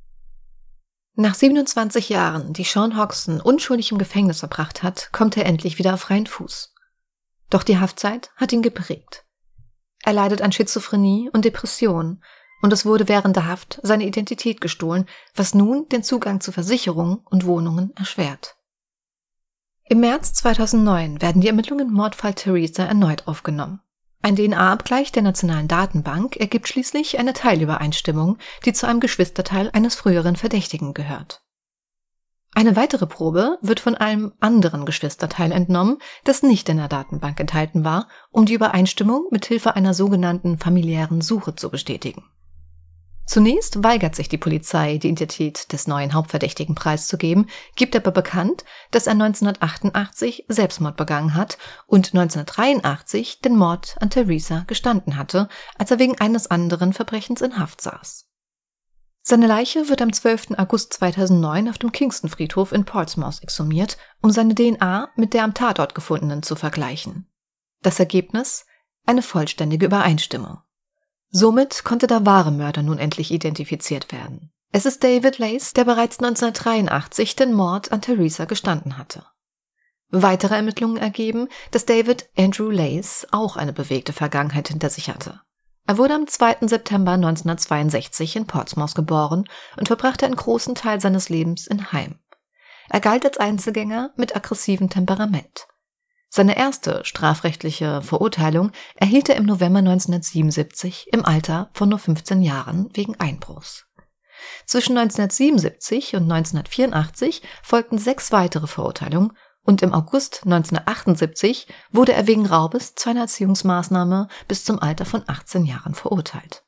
Nach 1.16 1.34
27 1.34 2.10
Jahren, 2.10 2.52
die 2.52 2.66
Sean 2.66 2.98
Hodgson 2.98 3.40
unschuldig 3.40 3.92
im 3.92 3.98
Gefängnis 3.98 4.40
verbracht 4.40 4.84
hat, 4.84 5.10
kommt 5.14 5.38
er 5.38 5.46
endlich 5.46 5.80
wieder 5.80 5.94
auf 5.94 6.02
freien 6.02 6.28
Fuß. 6.28 6.74
Doch 7.50 7.64
die 7.64 7.80
Haftzeit 7.80 8.32
hat 8.36 8.52
ihn 8.52 8.62
geprägt. 8.62 9.26
Er 10.04 10.14
leidet 10.14 10.42
an 10.42 10.52
Schizophrenie 10.52 11.30
und 11.32 11.46
Depression 11.46 12.22
und 12.66 12.74
es 12.74 12.84
wurde 12.84 13.08
während 13.08 13.36
der 13.36 13.46
Haft 13.46 13.80
seine 13.84 14.08
Identität 14.08 14.60
gestohlen, 14.60 15.06
was 15.36 15.54
nun 15.54 15.88
den 15.90 16.02
Zugang 16.02 16.42
zu 16.42 16.52
Versicherungen 16.52 17.18
und 17.26 17.46
Wohnungen 17.46 17.94
erschwert. 17.96 18.56
Im 19.84 20.00
März 20.00 20.34
2009 20.34 21.22
werden 21.22 21.44
die 21.44 21.48
Ermittlungen 21.48 21.90
im 21.90 21.94
Mordfall 21.94 22.34
Theresa 22.34 22.84
erneut 22.84 23.28
aufgenommen. 23.28 23.82
Ein 24.24 24.36
DNA-Abgleich 24.36 25.12
der 25.12 25.22
nationalen 25.22 25.68
Datenbank 25.68 26.38
ergibt 26.38 26.68
schließlich 26.68 27.20
eine 27.20 27.34
Teilübereinstimmung, 27.34 28.40
die 28.66 28.74
zu 28.74 28.88
einem 28.88 29.00
Geschwisterteil 29.00 29.70
eines 29.74 29.94
früheren 29.94 30.36
Verdächtigen 30.36 30.96
gehört. 30.96 31.44
Eine 32.56 32.76
weitere 32.76 33.06
Probe 33.06 33.60
wird 33.62 33.80
von 33.80 33.94
einem 33.94 34.34
anderen 34.40 34.88
Geschwisterteil 34.88 35.52
entnommen, 35.52 36.00
das 36.24 36.42
nicht 36.42 36.68
in 36.70 36.78
der 36.78 36.88
Datenbank 36.88 37.40
enthalten 37.40 37.84
war, 37.84 38.08
um 38.32 38.48
die 38.48 38.56
Übereinstimmung 38.56 39.28
mit 39.30 39.46
Hilfe 39.46 39.76
einer 39.76 39.94
sogenannten 39.94 40.58
familiären 40.58 41.22
Suche 41.22 41.56
zu 41.56 41.70
bestätigen. 41.70 42.24
Zunächst 43.26 43.84
weigert 43.84 44.16
sich 44.16 44.30
die 44.30 44.38
Polizei, 44.38 44.98
die 45.00 45.08
Identität 45.08 45.74
des 45.74 45.88
neuen 45.88 46.14
Hauptverdächtigen 46.14 46.76
preiszugeben, 46.76 47.50
gibt 47.76 47.96
aber 47.96 48.12
bekannt, 48.12 48.64
dass 48.92 49.08
er 49.08 49.14
1988 49.14 50.46
Selbstmord 50.48 50.96
begangen 50.96 51.34
hat 51.34 51.58
und 51.88 52.14
1983 52.14 53.42
den 53.42 53.56
Mord 53.56 53.96
an 54.00 54.12
Theresa 54.12 54.64
gestanden 54.68 55.18
hatte, 55.18 55.50
als 55.78 55.90
er 55.90 55.98
wegen 55.98 56.20
eines 56.20 56.52
anderen 56.52 56.94
Verbrechens 56.94 57.42
in 57.42 57.58
Haft 57.58 57.82
saß. 57.82 58.28
Seine 59.24 59.48
Leiche 59.48 59.90
wird 59.90 60.04
am 60.04 60.14
12. 60.14 60.52
August 60.58 60.94
2009 60.94 61.68
auf 61.70 61.80
dem 61.80 61.92
Kingston 61.92 62.30
Friedhof 62.30 62.72
in 62.72 62.86
Portsmouth 62.86 63.42
exhumiert, 63.42 63.98
um 64.22 64.30
seine 64.30 64.54
DNA 64.54 65.10
mit 65.16 65.34
der 65.34 65.44
am 65.44 65.56
Tatort 65.56 65.96
gefundenen 65.96 66.44
zu 66.44 66.56
vergleichen. 66.56 67.28
Das 67.82 68.00
Ergebnis? 68.00 68.68
Eine 69.08 69.24
vollständige 69.24 69.88
Übereinstimmung. 69.88 70.60
Somit 71.38 71.84
konnte 71.84 72.08
der 72.08 72.26
wahre 72.26 72.54
Mörder 72.54 72.82
nun 72.82 72.98
endlich 72.98 73.30
identifiziert 73.30 74.14
werden. 74.14 74.54
Es 74.72 74.86
ist 74.86 75.04
David 75.04 75.38
Lace, 75.38 75.74
der 75.74 75.84
bereits 75.84 76.18
1983 76.20 77.36
den 77.36 77.52
Mord 77.52 77.92
an 77.92 78.00
Theresa 78.00 78.46
gestanden 78.46 78.98
hatte. 78.98 79.26
Weitere 80.12 80.56
Ermittlungen 80.56 80.96
ergeben, 80.96 81.50
dass 81.72 81.84
David 81.84 82.30
Andrew 82.38 82.70
Lace 82.70 83.28
auch 83.32 83.58
eine 83.58 83.74
bewegte 83.74 84.14
Vergangenheit 84.14 84.70
hinter 84.70 84.90
sich 84.90 85.10
hatte. 85.10 85.42
Er 85.86 85.98
wurde 85.98 86.14
am 86.14 86.26
2. 86.26 86.68
September 86.70 87.12
1962 87.12 88.38
in 88.38 88.48
Portsmouth 88.48 88.96
geboren 88.96 89.44
und 89.76 89.88
verbrachte 89.88 90.26
einen 90.26 90.38
großen 90.38 90.74
Teil 90.74 91.02
seines 91.02 91.28
Lebens 91.28 91.68
in 91.68 91.92
Heim. 91.92 92.18
Er 92.90 93.02
galt 93.02 93.26
als 93.26 93.40
Einzelgänger 93.40 94.14
mit 94.16 94.38
aggressivem 94.38 94.90
Temperament. 94.90 95.68
Seine 96.36 96.58
erste 96.58 97.00
strafrechtliche 97.06 98.02
Verurteilung 98.02 98.74
erhielt 98.98 99.30
er 99.30 99.38
im 99.38 99.46
November 99.46 99.80
1977 99.80 101.08
im 101.14 101.24
Alter 101.24 101.70
von 101.72 101.88
nur 101.88 101.98
15 101.98 102.42
Jahren 102.42 102.90
wegen 102.94 103.18
Einbruchs. 103.22 103.86
Zwischen 104.66 104.98
1977 104.98 106.18
und 106.18 106.24
1984 106.24 107.42
folgten 107.64 107.98
sechs 107.98 108.34
weitere 108.34 108.68
Verurteilungen 108.68 109.32
und 109.64 109.82
im 109.82 109.94
August 109.94 110.42
1978 110.44 111.68
wurde 111.94 112.12
er 112.12 112.28
wegen 112.28 112.46
Raubes 112.46 112.96
zu 112.96 113.10
einer 113.10 113.22
Erziehungsmaßnahme 113.22 114.28
bis 114.50 114.66
zum 114.66 114.80
Alter 114.80 115.06
von 115.06 115.24
18 115.26 115.64
Jahren 115.64 115.96
verurteilt. 115.96 116.65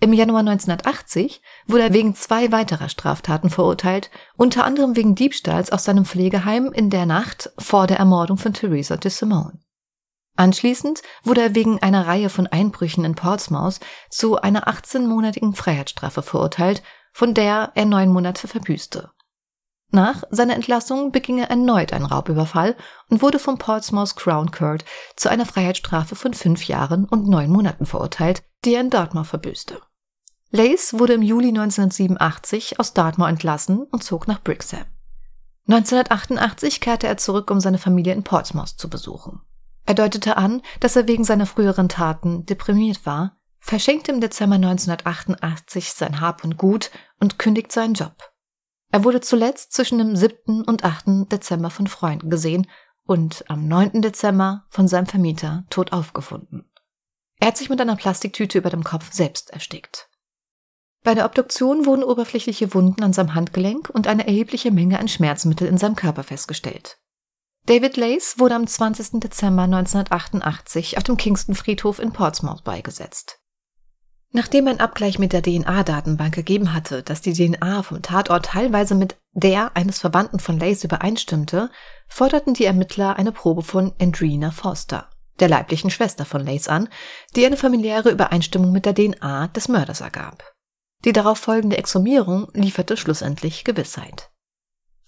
Im 0.00 0.12
Januar 0.12 0.40
1980 0.40 1.42
wurde 1.66 1.82
er 1.82 1.92
wegen 1.92 2.14
zwei 2.14 2.52
weiterer 2.52 2.88
Straftaten 2.88 3.50
verurteilt, 3.50 4.10
unter 4.36 4.64
anderem 4.64 4.94
wegen 4.94 5.16
Diebstahls 5.16 5.72
aus 5.72 5.84
seinem 5.84 6.04
Pflegeheim 6.04 6.72
in 6.72 6.88
der 6.88 7.04
Nacht 7.04 7.50
vor 7.58 7.88
der 7.88 7.98
Ermordung 7.98 8.38
von 8.38 8.54
Theresa 8.54 8.96
de 8.96 9.10
Simone. 9.10 9.58
Anschließend 10.36 11.02
wurde 11.24 11.42
er 11.42 11.54
wegen 11.56 11.82
einer 11.82 12.06
Reihe 12.06 12.30
von 12.30 12.46
Einbrüchen 12.46 13.04
in 13.04 13.16
Portsmouth 13.16 13.80
zu 14.08 14.40
einer 14.40 14.68
18-monatigen 14.68 15.56
Freiheitsstrafe 15.56 16.22
verurteilt, 16.22 16.84
von 17.12 17.34
der 17.34 17.72
er 17.74 17.84
neun 17.84 18.10
Monate 18.10 18.46
verbüßte. 18.46 19.10
Nach 19.90 20.22
seiner 20.30 20.54
Entlassung 20.54 21.10
beging 21.10 21.38
er 21.38 21.50
erneut 21.50 21.92
einen 21.92 22.04
Raubüberfall 22.04 22.76
und 23.08 23.20
wurde 23.20 23.40
vom 23.40 23.58
Portsmouth 23.58 24.14
Crown 24.14 24.52
Court 24.52 24.84
zu 25.16 25.28
einer 25.28 25.46
Freiheitsstrafe 25.46 26.14
von 26.14 26.34
fünf 26.34 26.68
Jahren 26.68 27.06
und 27.06 27.26
neun 27.26 27.50
Monaten 27.50 27.84
verurteilt, 27.84 28.44
die 28.64 28.74
er 28.74 28.82
in 28.82 28.90
Dartmoor 28.90 29.24
verbüßte. 29.24 29.80
Lace 30.50 30.98
wurde 30.98 31.14
im 31.14 31.22
Juli 31.22 31.48
1987 31.48 32.80
aus 32.80 32.94
Dartmoor 32.94 33.28
entlassen 33.28 33.82
und 33.82 34.02
zog 34.02 34.26
nach 34.26 34.42
Brixham. 34.42 34.86
1988 35.68 36.80
kehrte 36.80 37.06
er 37.06 37.18
zurück, 37.18 37.50
um 37.50 37.60
seine 37.60 37.76
Familie 37.76 38.14
in 38.14 38.24
Portsmouth 38.24 38.70
zu 38.78 38.88
besuchen. 38.88 39.42
Er 39.84 39.94
deutete 39.94 40.38
an, 40.38 40.62
dass 40.80 40.96
er 40.96 41.06
wegen 41.06 41.24
seiner 41.24 41.46
früheren 41.46 41.90
Taten 41.90 42.46
deprimiert 42.46 43.04
war, 43.04 43.36
verschenkte 43.58 44.12
im 44.12 44.20
Dezember 44.20 44.56
1988 44.56 45.92
sein 45.92 46.20
Hab 46.20 46.44
und 46.44 46.56
Gut 46.56 46.90
und 47.20 47.38
kündigt 47.38 47.72
seinen 47.72 47.94
Job. 47.94 48.32
Er 48.90 49.04
wurde 49.04 49.20
zuletzt 49.20 49.72
zwischen 49.74 49.98
dem 49.98 50.16
7. 50.16 50.62
und 50.64 50.84
8. 50.84 51.30
Dezember 51.30 51.68
von 51.68 51.86
Freunden 51.86 52.30
gesehen 52.30 52.66
und 53.04 53.44
am 53.50 53.68
9. 53.68 54.00
Dezember 54.00 54.64
von 54.70 54.88
seinem 54.88 55.06
Vermieter 55.06 55.64
tot 55.68 55.92
aufgefunden. 55.92 56.70
Er 57.40 57.48
hat 57.48 57.58
sich 57.58 57.68
mit 57.68 57.80
einer 57.80 57.96
Plastiktüte 57.96 58.56
über 58.56 58.70
dem 58.70 58.84
Kopf 58.84 59.12
selbst 59.12 59.50
erstickt. 59.50 60.07
Bei 61.04 61.14
der 61.14 61.24
Obduktion 61.24 61.86
wurden 61.86 62.02
oberflächliche 62.02 62.74
Wunden 62.74 63.02
an 63.02 63.12
seinem 63.12 63.34
Handgelenk 63.34 63.88
und 63.90 64.06
eine 64.06 64.26
erhebliche 64.26 64.70
Menge 64.70 64.98
an 64.98 65.08
Schmerzmittel 65.08 65.68
in 65.68 65.78
seinem 65.78 65.96
Körper 65.96 66.22
festgestellt. 66.22 66.98
David 67.66 67.96
Lace 67.96 68.38
wurde 68.38 68.54
am 68.54 68.66
20. 68.66 69.20
Dezember 69.20 69.62
1988 69.62 70.96
auf 70.96 71.04
dem 71.04 71.16
Kingston 71.16 71.54
Friedhof 71.54 71.98
in 71.98 72.12
Portsmouth 72.12 72.64
beigesetzt. 72.64 73.40
Nachdem 74.30 74.68
ein 74.68 74.80
Abgleich 74.80 75.18
mit 75.18 75.32
der 75.32 75.42
DNA-Datenbank 75.42 76.36
ergeben 76.36 76.74
hatte, 76.74 77.02
dass 77.02 77.22
die 77.22 77.32
DNA 77.32 77.82
vom 77.82 78.02
Tatort 78.02 78.46
teilweise 78.46 78.94
mit 78.94 79.16
der 79.32 79.74
eines 79.76 79.98
Verwandten 79.98 80.38
von 80.38 80.58
Lace 80.58 80.84
übereinstimmte, 80.84 81.70
forderten 82.08 82.54
die 82.54 82.64
Ermittler 82.64 83.16
eine 83.16 83.32
Probe 83.32 83.62
von 83.62 83.94
Andrina 84.00 84.50
Foster, 84.50 85.08
der 85.40 85.48
leiblichen 85.48 85.90
Schwester 85.90 86.26
von 86.26 86.44
Lace 86.44 86.68
an, 86.68 86.88
die 87.36 87.46
eine 87.46 87.56
familiäre 87.56 88.10
Übereinstimmung 88.10 88.72
mit 88.72 88.84
der 88.84 88.94
DNA 88.94 89.48
des 89.48 89.68
Mörders 89.68 90.02
ergab. 90.02 90.42
Die 91.04 91.12
darauf 91.12 91.38
folgende 91.38 91.78
Exhumierung 91.78 92.48
lieferte 92.54 92.96
schlussendlich 92.96 93.64
Gewissheit. 93.64 94.30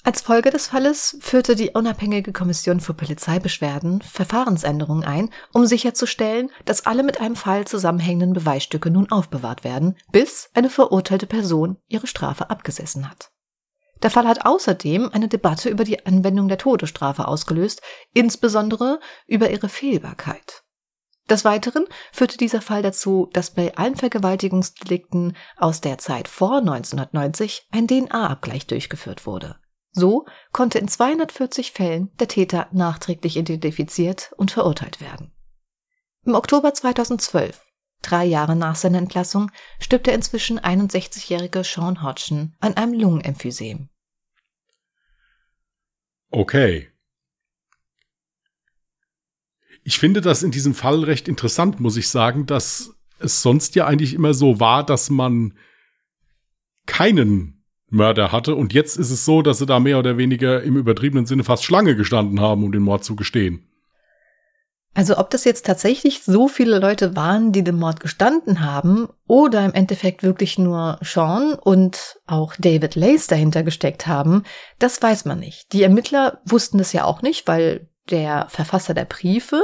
Als 0.02 0.22
Folge 0.22 0.50
des 0.50 0.68
Falles 0.68 1.18
führte 1.20 1.54
die 1.54 1.70
unabhängige 1.70 2.32
Kommission 2.32 2.80
für 2.80 2.94
Polizeibeschwerden 2.94 4.00
Verfahrensänderungen 4.00 5.04
ein, 5.04 5.30
um 5.52 5.66
sicherzustellen, 5.66 6.50
dass 6.64 6.86
alle 6.86 7.02
mit 7.02 7.20
einem 7.20 7.36
Fall 7.36 7.66
zusammenhängenden 7.66 8.32
Beweisstücke 8.32 8.90
nun 8.90 9.10
aufbewahrt 9.12 9.62
werden, 9.62 9.96
bis 10.10 10.48
eine 10.54 10.70
verurteilte 10.70 11.26
Person 11.26 11.76
ihre 11.86 12.06
Strafe 12.06 12.48
abgesessen 12.48 13.10
hat. 13.10 13.30
Der 14.02 14.10
Fall 14.10 14.26
hat 14.26 14.46
außerdem 14.46 15.10
eine 15.12 15.28
Debatte 15.28 15.68
über 15.68 15.84
die 15.84 16.06
Anwendung 16.06 16.48
der 16.48 16.56
Todesstrafe 16.56 17.28
ausgelöst, 17.28 17.82
insbesondere 18.14 19.00
über 19.26 19.50
ihre 19.50 19.68
Fehlbarkeit. 19.68 20.62
Des 21.30 21.44
Weiteren 21.44 21.86
führte 22.10 22.36
dieser 22.36 22.60
Fall 22.60 22.82
dazu, 22.82 23.30
dass 23.32 23.52
bei 23.52 23.76
allen 23.76 23.94
Vergewaltigungsdelikten 23.94 25.36
aus 25.56 25.80
der 25.80 25.98
Zeit 25.98 26.26
vor 26.26 26.58
1990 26.58 27.68
ein 27.70 27.86
DNA-Abgleich 27.86 28.66
durchgeführt 28.66 29.26
wurde. 29.26 29.54
So 29.92 30.26
konnte 30.50 30.80
in 30.80 30.88
240 30.88 31.70
Fällen 31.70 32.10
der 32.18 32.26
Täter 32.26 32.66
nachträglich 32.72 33.36
identifiziert 33.36 34.32
und 34.36 34.50
verurteilt 34.50 35.00
werden. 35.00 35.32
Im 36.24 36.34
Oktober 36.34 36.74
2012, 36.74 37.64
drei 38.02 38.24
Jahre 38.24 38.56
nach 38.56 38.74
seiner 38.74 38.98
Entlassung, 38.98 39.52
stirbt 39.78 40.08
der 40.08 40.14
inzwischen 40.14 40.58
61-jährige 40.58 41.62
Sean 41.62 42.02
Hodgson 42.02 42.56
an 42.58 42.76
einem 42.76 42.94
Lungenemphysem. 42.94 43.88
Okay. 46.30 46.89
Ich 49.82 49.98
finde 49.98 50.20
das 50.20 50.42
in 50.42 50.50
diesem 50.50 50.74
Fall 50.74 51.04
recht 51.04 51.28
interessant, 51.28 51.80
muss 51.80 51.96
ich 51.96 52.08
sagen, 52.08 52.46
dass 52.46 52.94
es 53.18 53.42
sonst 53.42 53.74
ja 53.74 53.86
eigentlich 53.86 54.14
immer 54.14 54.34
so 54.34 54.60
war, 54.60 54.84
dass 54.84 55.10
man 55.10 55.54
keinen 56.86 57.64
Mörder 57.88 58.32
hatte. 58.32 58.54
Und 58.54 58.72
jetzt 58.72 58.96
ist 58.96 59.10
es 59.10 59.24
so, 59.24 59.42
dass 59.42 59.58
sie 59.58 59.66
da 59.66 59.80
mehr 59.80 59.98
oder 59.98 60.16
weniger 60.16 60.62
im 60.62 60.76
übertriebenen 60.76 61.26
Sinne 61.26 61.44
fast 61.44 61.64
Schlange 61.64 61.96
gestanden 61.96 62.40
haben, 62.40 62.64
um 62.64 62.72
den 62.72 62.82
Mord 62.82 63.04
zu 63.04 63.16
gestehen. 63.16 63.66
Also 64.92 65.18
ob 65.18 65.30
das 65.30 65.44
jetzt 65.44 65.66
tatsächlich 65.66 66.22
so 66.24 66.48
viele 66.48 66.80
Leute 66.80 67.14
waren, 67.14 67.52
die 67.52 67.62
den 67.62 67.76
Mord 67.76 68.00
gestanden 68.00 68.60
haben, 68.60 69.08
oder 69.28 69.64
im 69.64 69.72
Endeffekt 69.72 70.24
wirklich 70.24 70.58
nur 70.58 70.98
Sean 71.00 71.54
und 71.54 72.18
auch 72.26 72.54
David 72.58 72.96
Lace 72.96 73.28
dahinter 73.28 73.62
gesteckt 73.62 74.08
haben, 74.08 74.42
das 74.80 75.00
weiß 75.00 75.26
man 75.26 75.38
nicht. 75.38 75.72
Die 75.72 75.84
Ermittler 75.84 76.40
wussten 76.44 76.78
das 76.78 76.92
ja 76.92 77.04
auch 77.04 77.22
nicht, 77.22 77.46
weil 77.46 77.88
der 78.08 78.46
Verfasser 78.48 78.94
der 78.94 79.04
Briefe 79.04 79.60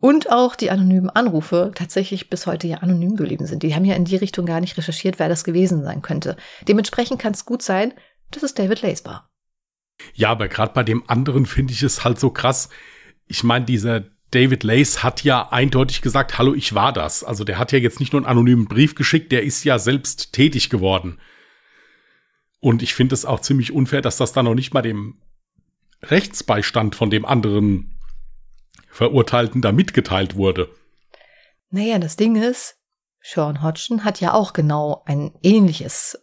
und 0.00 0.30
auch 0.30 0.54
die 0.54 0.70
anonymen 0.70 1.10
Anrufe 1.10 1.72
tatsächlich 1.74 2.30
bis 2.30 2.46
heute 2.46 2.66
ja 2.66 2.78
anonym 2.78 3.16
geblieben 3.16 3.46
sind. 3.46 3.62
Die 3.62 3.74
haben 3.74 3.84
ja 3.84 3.96
in 3.96 4.04
die 4.04 4.16
Richtung 4.16 4.46
gar 4.46 4.60
nicht 4.60 4.76
recherchiert, 4.76 5.18
wer 5.18 5.28
das 5.28 5.44
gewesen 5.44 5.82
sein 5.82 6.02
könnte. 6.02 6.36
Dementsprechend 6.66 7.20
kann 7.20 7.32
es 7.32 7.44
gut 7.44 7.62
sein, 7.62 7.92
dass 8.30 8.42
es 8.42 8.54
David 8.54 8.82
Lace 8.82 9.04
war. 9.04 9.28
Ja, 10.14 10.30
aber 10.30 10.48
gerade 10.48 10.72
bei 10.72 10.84
dem 10.84 11.08
anderen 11.08 11.46
finde 11.46 11.72
ich 11.72 11.82
es 11.82 12.04
halt 12.04 12.20
so 12.20 12.30
krass. 12.30 12.68
Ich 13.26 13.42
meine, 13.42 13.64
dieser 13.64 14.04
David 14.30 14.62
Lace 14.62 15.02
hat 15.02 15.24
ja 15.24 15.48
eindeutig 15.50 16.02
gesagt, 16.02 16.38
hallo, 16.38 16.54
ich 16.54 16.74
war 16.74 16.92
das. 16.92 17.24
Also 17.24 17.44
der 17.44 17.58
hat 17.58 17.72
ja 17.72 17.78
jetzt 17.78 17.98
nicht 17.98 18.12
nur 18.12 18.20
einen 18.20 18.30
anonymen 18.30 18.66
Brief 18.66 18.94
geschickt, 18.94 19.32
der 19.32 19.42
ist 19.42 19.64
ja 19.64 19.78
selbst 19.78 20.32
tätig 20.32 20.70
geworden. 20.70 21.18
Und 22.60 22.82
ich 22.82 22.94
finde 22.94 23.14
es 23.14 23.24
auch 23.24 23.40
ziemlich 23.40 23.72
unfair, 23.72 24.02
dass 24.02 24.16
das 24.16 24.32
dann 24.32 24.44
noch 24.44 24.54
nicht 24.54 24.74
mal 24.74 24.82
dem 24.82 25.20
Rechtsbeistand 26.02 26.94
von 26.94 27.10
dem 27.10 27.24
anderen 27.24 27.98
Verurteilten 28.90 29.62
da 29.62 29.72
mitgeteilt 29.72 30.36
wurde. 30.36 30.68
Naja, 31.70 31.98
das 31.98 32.16
Ding 32.16 32.36
ist, 32.36 32.76
Sean 33.20 33.62
Hodgson 33.62 34.04
hat 34.04 34.20
ja 34.20 34.32
auch 34.32 34.52
genau 34.52 35.02
ein 35.06 35.32
ähnliches 35.42 36.18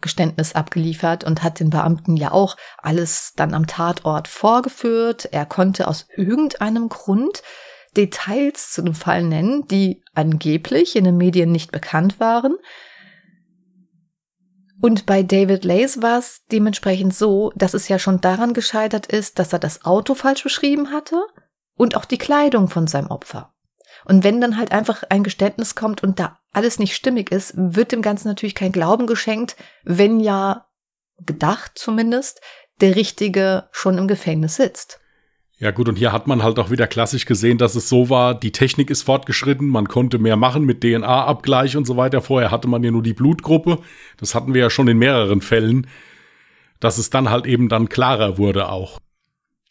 Geständnis 0.00 0.54
abgeliefert 0.54 1.24
und 1.24 1.42
hat 1.42 1.58
den 1.58 1.70
Beamten 1.70 2.16
ja 2.16 2.30
auch 2.32 2.56
alles 2.78 3.32
dann 3.36 3.54
am 3.54 3.66
Tatort 3.66 4.28
vorgeführt. 4.28 5.26
Er 5.32 5.46
konnte 5.46 5.88
aus 5.88 6.06
irgendeinem 6.14 6.88
Grund 6.88 7.42
Details 7.96 8.72
zu 8.72 8.82
dem 8.82 8.94
Fall 8.94 9.22
nennen, 9.22 9.66
die 9.68 10.04
angeblich 10.14 10.96
in 10.96 11.04
den 11.04 11.16
Medien 11.16 11.50
nicht 11.50 11.72
bekannt 11.72 12.20
waren. 12.20 12.56
Und 14.86 15.04
bei 15.04 15.24
David 15.24 15.64
Lace 15.64 16.00
war 16.00 16.20
es 16.20 16.44
dementsprechend 16.52 17.12
so, 17.12 17.50
dass 17.56 17.74
es 17.74 17.88
ja 17.88 17.98
schon 17.98 18.20
daran 18.20 18.54
gescheitert 18.54 19.08
ist, 19.08 19.40
dass 19.40 19.52
er 19.52 19.58
das 19.58 19.84
Auto 19.84 20.14
falsch 20.14 20.44
beschrieben 20.44 20.92
hatte 20.92 21.20
und 21.74 21.96
auch 21.96 22.04
die 22.04 22.18
Kleidung 22.18 22.68
von 22.68 22.86
seinem 22.86 23.08
Opfer. 23.08 23.52
Und 24.04 24.22
wenn 24.22 24.40
dann 24.40 24.56
halt 24.56 24.70
einfach 24.70 25.02
ein 25.08 25.24
Geständnis 25.24 25.74
kommt 25.74 26.04
und 26.04 26.20
da 26.20 26.38
alles 26.52 26.78
nicht 26.78 26.94
stimmig 26.94 27.32
ist, 27.32 27.54
wird 27.56 27.90
dem 27.90 28.00
Ganzen 28.00 28.28
natürlich 28.28 28.54
kein 28.54 28.70
Glauben 28.70 29.08
geschenkt, 29.08 29.56
wenn 29.82 30.20
ja 30.20 30.68
gedacht 31.18 31.72
zumindest, 31.74 32.40
der 32.80 32.94
Richtige 32.94 33.68
schon 33.72 33.98
im 33.98 34.06
Gefängnis 34.06 34.54
sitzt. 34.54 35.00
Ja 35.58 35.70
gut, 35.70 35.88
und 35.88 35.96
hier 35.96 36.12
hat 36.12 36.26
man 36.26 36.42
halt 36.42 36.58
auch 36.58 36.70
wieder 36.70 36.86
klassisch 36.86 37.24
gesehen, 37.24 37.56
dass 37.56 37.76
es 37.76 37.88
so 37.88 38.10
war, 38.10 38.38
die 38.38 38.52
Technik 38.52 38.90
ist 38.90 39.04
fortgeschritten, 39.04 39.68
man 39.68 39.88
konnte 39.88 40.18
mehr 40.18 40.36
machen 40.36 40.64
mit 40.66 40.82
DNA-Abgleich 40.82 41.78
und 41.78 41.86
so 41.86 41.96
weiter. 41.96 42.20
Vorher 42.20 42.50
hatte 42.50 42.68
man 42.68 42.82
ja 42.82 42.90
nur 42.90 43.02
die 43.02 43.14
Blutgruppe. 43.14 43.78
Das 44.18 44.34
hatten 44.34 44.52
wir 44.52 44.60
ja 44.60 44.70
schon 44.70 44.88
in 44.88 44.98
mehreren 44.98 45.40
Fällen, 45.40 45.86
dass 46.78 46.98
es 46.98 47.08
dann 47.08 47.30
halt 47.30 47.46
eben 47.46 47.70
dann 47.70 47.88
klarer 47.88 48.36
wurde 48.36 48.68
auch. 48.68 49.00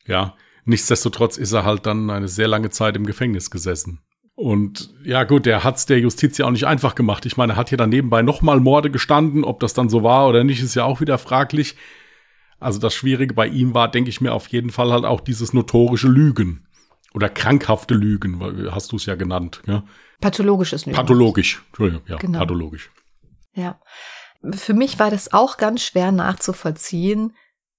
Ja, 0.07 0.33
nichtsdestotrotz 0.65 1.37
ist 1.37 1.51
er 1.51 1.65
halt 1.65 1.85
dann 1.85 2.09
eine 2.09 2.29
sehr 2.29 2.47
lange 2.47 2.71
Zeit 2.71 2.95
im 2.95 3.05
Gefängnis 3.05 3.51
gesessen. 3.51 3.99
Und 4.33 4.93
ja 5.03 5.23
gut, 5.23 5.45
der 5.45 5.63
hat's 5.63 5.85
der 5.85 5.99
Justiz 5.99 6.37
ja 6.39 6.47
auch 6.47 6.51
nicht 6.51 6.65
einfach 6.65 6.95
gemacht. 6.95 7.27
Ich 7.27 7.37
meine, 7.37 7.53
er 7.53 7.55
hat 7.57 7.69
hier 7.69 7.77
dann 7.77 7.89
nebenbei 7.89 8.23
nochmal 8.23 8.59
Morde 8.59 8.89
gestanden. 8.89 9.43
Ob 9.43 9.59
das 9.59 9.75
dann 9.75 9.89
so 9.89 10.01
war 10.01 10.27
oder 10.27 10.43
nicht, 10.43 10.63
ist 10.63 10.75
ja 10.75 10.83
auch 10.83 10.99
wieder 10.99 11.19
fraglich. 11.19 11.75
Also 12.59 12.79
das 12.79 12.93
Schwierige 12.93 13.33
bei 13.33 13.47
ihm 13.47 13.73
war, 13.73 13.89
denke 13.89 14.09
ich 14.09 14.21
mir, 14.21 14.33
auf 14.33 14.47
jeden 14.47 14.69
Fall 14.69 14.91
halt 14.91 15.05
auch 15.05 15.21
dieses 15.21 15.53
notorische 15.53 16.07
Lügen. 16.07 16.67
Oder 17.13 17.29
krankhafte 17.29 17.93
Lügen, 17.93 18.71
hast 18.71 18.91
du 18.91 18.97
es 18.97 19.05
ja 19.05 19.15
genannt. 19.15 19.61
Ja? 19.65 19.83
Pathologisches 20.19 20.85
Lügen. 20.85 20.97
Pathologisch, 20.97 21.63
Entschuldigung, 21.67 22.03
ja, 22.07 22.17
genau. 22.17 22.39
pathologisch. 22.39 22.91
Ja. 23.53 23.79
Für 24.51 24.73
mich 24.73 24.99
war 24.99 25.11
das 25.11 25.31
auch 25.31 25.57
ganz 25.57 25.81
schwer 25.81 26.11
nachzuvollziehen, 26.11 27.33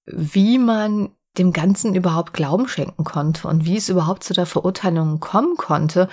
wie 0.05 0.57
man 0.57 1.11
dem 1.37 1.53
Ganzen 1.53 1.93
überhaupt 1.93 2.33
Glauben 2.33 2.67
schenken 2.67 3.03
konnte 3.03 3.47
und 3.47 3.65
wie 3.65 3.77
es 3.77 3.89
überhaupt 3.89 4.23
zu 4.23 4.33
der 4.33 4.45
Verurteilung 4.45 5.19
kommen 5.19 5.55
konnte, 5.55 6.09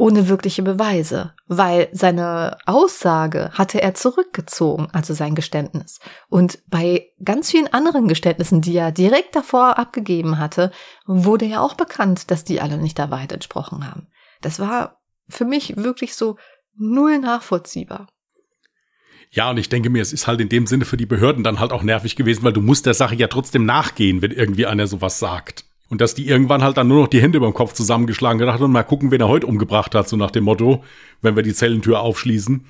ohne 0.00 0.28
wirkliche 0.28 0.62
Beweise, 0.62 1.34
weil 1.46 1.90
seine 1.92 2.56
Aussage 2.64 3.50
hatte 3.52 3.82
er 3.82 3.92
zurückgezogen, 3.92 4.88
also 4.92 5.12
sein 5.12 5.34
Geständnis. 5.34 6.00
Und 6.30 6.58
bei 6.68 7.10
ganz 7.22 7.50
vielen 7.50 7.70
anderen 7.70 8.08
Geständnissen, 8.08 8.62
die 8.62 8.74
er 8.74 8.92
direkt 8.92 9.36
davor 9.36 9.78
abgegeben 9.78 10.38
hatte, 10.38 10.72
wurde 11.04 11.44
ja 11.44 11.60
auch 11.60 11.74
bekannt, 11.74 12.30
dass 12.30 12.44
die 12.44 12.62
alle 12.62 12.78
nicht 12.78 12.96
der 12.96 13.10
Wahrheit 13.10 13.32
entsprochen 13.32 13.86
haben. 13.86 14.06
Das 14.40 14.58
war 14.58 15.02
für 15.28 15.44
mich 15.44 15.76
wirklich 15.76 16.14
so 16.14 16.38
null 16.78 17.18
nachvollziehbar. 17.18 18.08
Ja, 19.30 19.50
und 19.50 19.58
ich 19.58 19.68
denke 19.68 19.90
mir, 19.90 20.00
es 20.00 20.14
ist 20.14 20.26
halt 20.26 20.40
in 20.40 20.48
dem 20.48 20.66
Sinne 20.66 20.86
für 20.86 20.96
die 20.96 21.04
Behörden 21.04 21.44
dann 21.44 21.60
halt 21.60 21.72
auch 21.72 21.82
nervig 21.82 22.16
gewesen, 22.16 22.42
weil 22.42 22.54
du 22.54 22.62
musst 22.62 22.86
der 22.86 22.94
Sache 22.94 23.16
ja 23.16 23.28
trotzdem 23.28 23.66
nachgehen, 23.66 24.22
wenn 24.22 24.30
irgendwie 24.30 24.64
einer 24.64 24.86
sowas 24.86 25.18
sagt. 25.18 25.66
Und 25.90 26.00
dass 26.00 26.14
die 26.14 26.28
irgendwann 26.28 26.62
halt 26.62 26.76
dann 26.76 26.86
nur 26.86 27.02
noch 27.02 27.08
die 27.08 27.20
Hände 27.20 27.40
beim 27.40 27.52
Kopf 27.52 27.72
zusammengeschlagen 27.72 28.38
gedacht 28.38 28.60
und 28.60 28.70
mal 28.70 28.84
gucken, 28.84 29.10
wen 29.10 29.20
er 29.20 29.28
heute 29.28 29.48
umgebracht 29.48 29.94
hat, 29.94 30.08
so 30.08 30.16
nach 30.16 30.30
dem 30.30 30.44
Motto, 30.44 30.84
wenn 31.20 31.34
wir 31.34 31.42
die 31.42 31.52
Zellentür 31.52 32.00
aufschließen, 32.00 32.64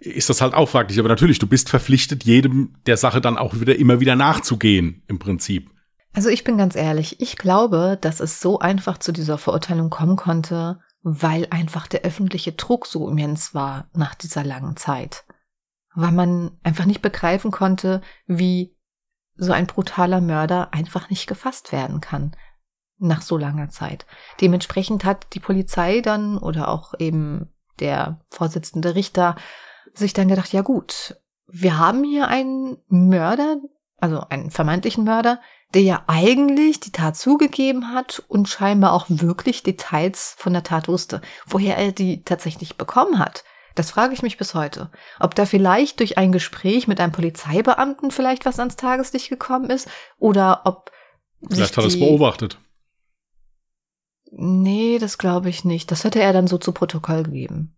ist 0.00 0.30
das 0.30 0.40
halt 0.40 0.54
auch 0.54 0.70
fraglich. 0.70 0.98
Aber 0.98 1.10
natürlich, 1.10 1.38
du 1.38 1.46
bist 1.46 1.68
verpflichtet, 1.68 2.24
jedem 2.24 2.74
der 2.86 2.96
Sache 2.96 3.20
dann 3.20 3.36
auch 3.36 3.60
wieder 3.60 3.76
immer 3.76 4.00
wieder 4.00 4.16
nachzugehen, 4.16 5.02
im 5.08 5.18
Prinzip. 5.18 5.70
Also 6.14 6.30
ich 6.30 6.42
bin 6.42 6.56
ganz 6.56 6.74
ehrlich, 6.74 7.20
ich 7.20 7.36
glaube, 7.36 7.98
dass 8.00 8.20
es 8.20 8.40
so 8.40 8.58
einfach 8.58 8.96
zu 8.96 9.12
dieser 9.12 9.36
Verurteilung 9.36 9.90
kommen 9.90 10.16
konnte, 10.16 10.80
weil 11.02 11.46
einfach 11.50 11.86
der 11.86 12.00
öffentliche 12.02 12.52
Druck 12.52 12.86
so 12.86 13.10
immens 13.10 13.54
war 13.54 13.90
nach 13.92 14.14
dieser 14.14 14.42
langen 14.42 14.76
Zeit. 14.76 15.24
Weil 15.94 16.12
man 16.12 16.52
einfach 16.62 16.86
nicht 16.86 17.02
begreifen 17.02 17.50
konnte, 17.50 18.00
wie 18.26 18.74
so 19.36 19.52
ein 19.52 19.66
brutaler 19.66 20.22
Mörder 20.22 20.72
einfach 20.72 21.10
nicht 21.10 21.26
gefasst 21.26 21.70
werden 21.70 22.00
kann 22.00 22.34
nach 22.98 23.22
so 23.22 23.36
langer 23.36 23.70
Zeit. 23.70 24.06
Dementsprechend 24.40 25.04
hat 25.04 25.26
die 25.34 25.40
Polizei 25.40 26.00
dann 26.00 26.38
oder 26.38 26.68
auch 26.68 26.94
eben 26.98 27.52
der 27.80 28.20
Vorsitzende 28.30 28.94
Richter 28.94 29.36
sich 29.94 30.12
dann 30.12 30.28
gedacht, 30.28 30.52
ja 30.52 30.62
gut, 30.62 31.16
wir 31.46 31.78
haben 31.78 32.04
hier 32.04 32.28
einen 32.28 32.78
Mörder, 32.88 33.58
also 33.98 34.20
einen 34.28 34.50
vermeintlichen 34.50 35.04
Mörder, 35.04 35.40
der 35.72 35.82
ja 35.82 36.04
eigentlich 36.06 36.80
die 36.80 36.92
Tat 36.92 37.16
zugegeben 37.16 37.92
hat 37.92 38.22
und 38.28 38.48
scheinbar 38.48 38.92
auch 38.92 39.06
wirklich 39.08 39.62
Details 39.62 40.34
von 40.38 40.52
der 40.52 40.62
Tat 40.62 40.88
wusste. 40.88 41.20
Woher 41.46 41.76
er 41.76 41.92
die 41.92 42.22
tatsächlich 42.22 42.76
bekommen 42.76 43.18
hat, 43.18 43.44
das 43.74 43.90
frage 43.90 44.14
ich 44.14 44.22
mich 44.22 44.38
bis 44.38 44.54
heute. 44.54 44.90
Ob 45.18 45.34
da 45.34 45.46
vielleicht 45.46 45.98
durch 45.98 46.16
ein 46.16 46.30
Gespräch 46.30 46.86
mit 46.86 47.00
einem 47.00 47.12
Polizeibeamten 47.12 48.12
vielleicht 48.12 48.44
was 48.46 48.60
ans 48.60 48.76
Tageslicht 48.76 49.30
gekommen 49.30 49.70
ist 49.70 49.88
oder 50.18 50.62
ob. 50.64 50.92
Vielleicht 51.50 51.76
hat 51.76 51.84
er 51.84 51.88
es 51.88 51.98
beobachtet. 51.98 52.58
Nee, 54.36 54.98
das 54.98 55.18
glaube 55.18 55.48
ich 55.48 55.64
nicht. 55.64 55.90
Das 55.90 56.02
hätte 56.02 56.20
er 56.20 56.32
dann 56.32 56.48
so 56.48 56.58
zu 56.58 56.72
Protokoll 56.72 57.22
gegeben. 57.22 57.76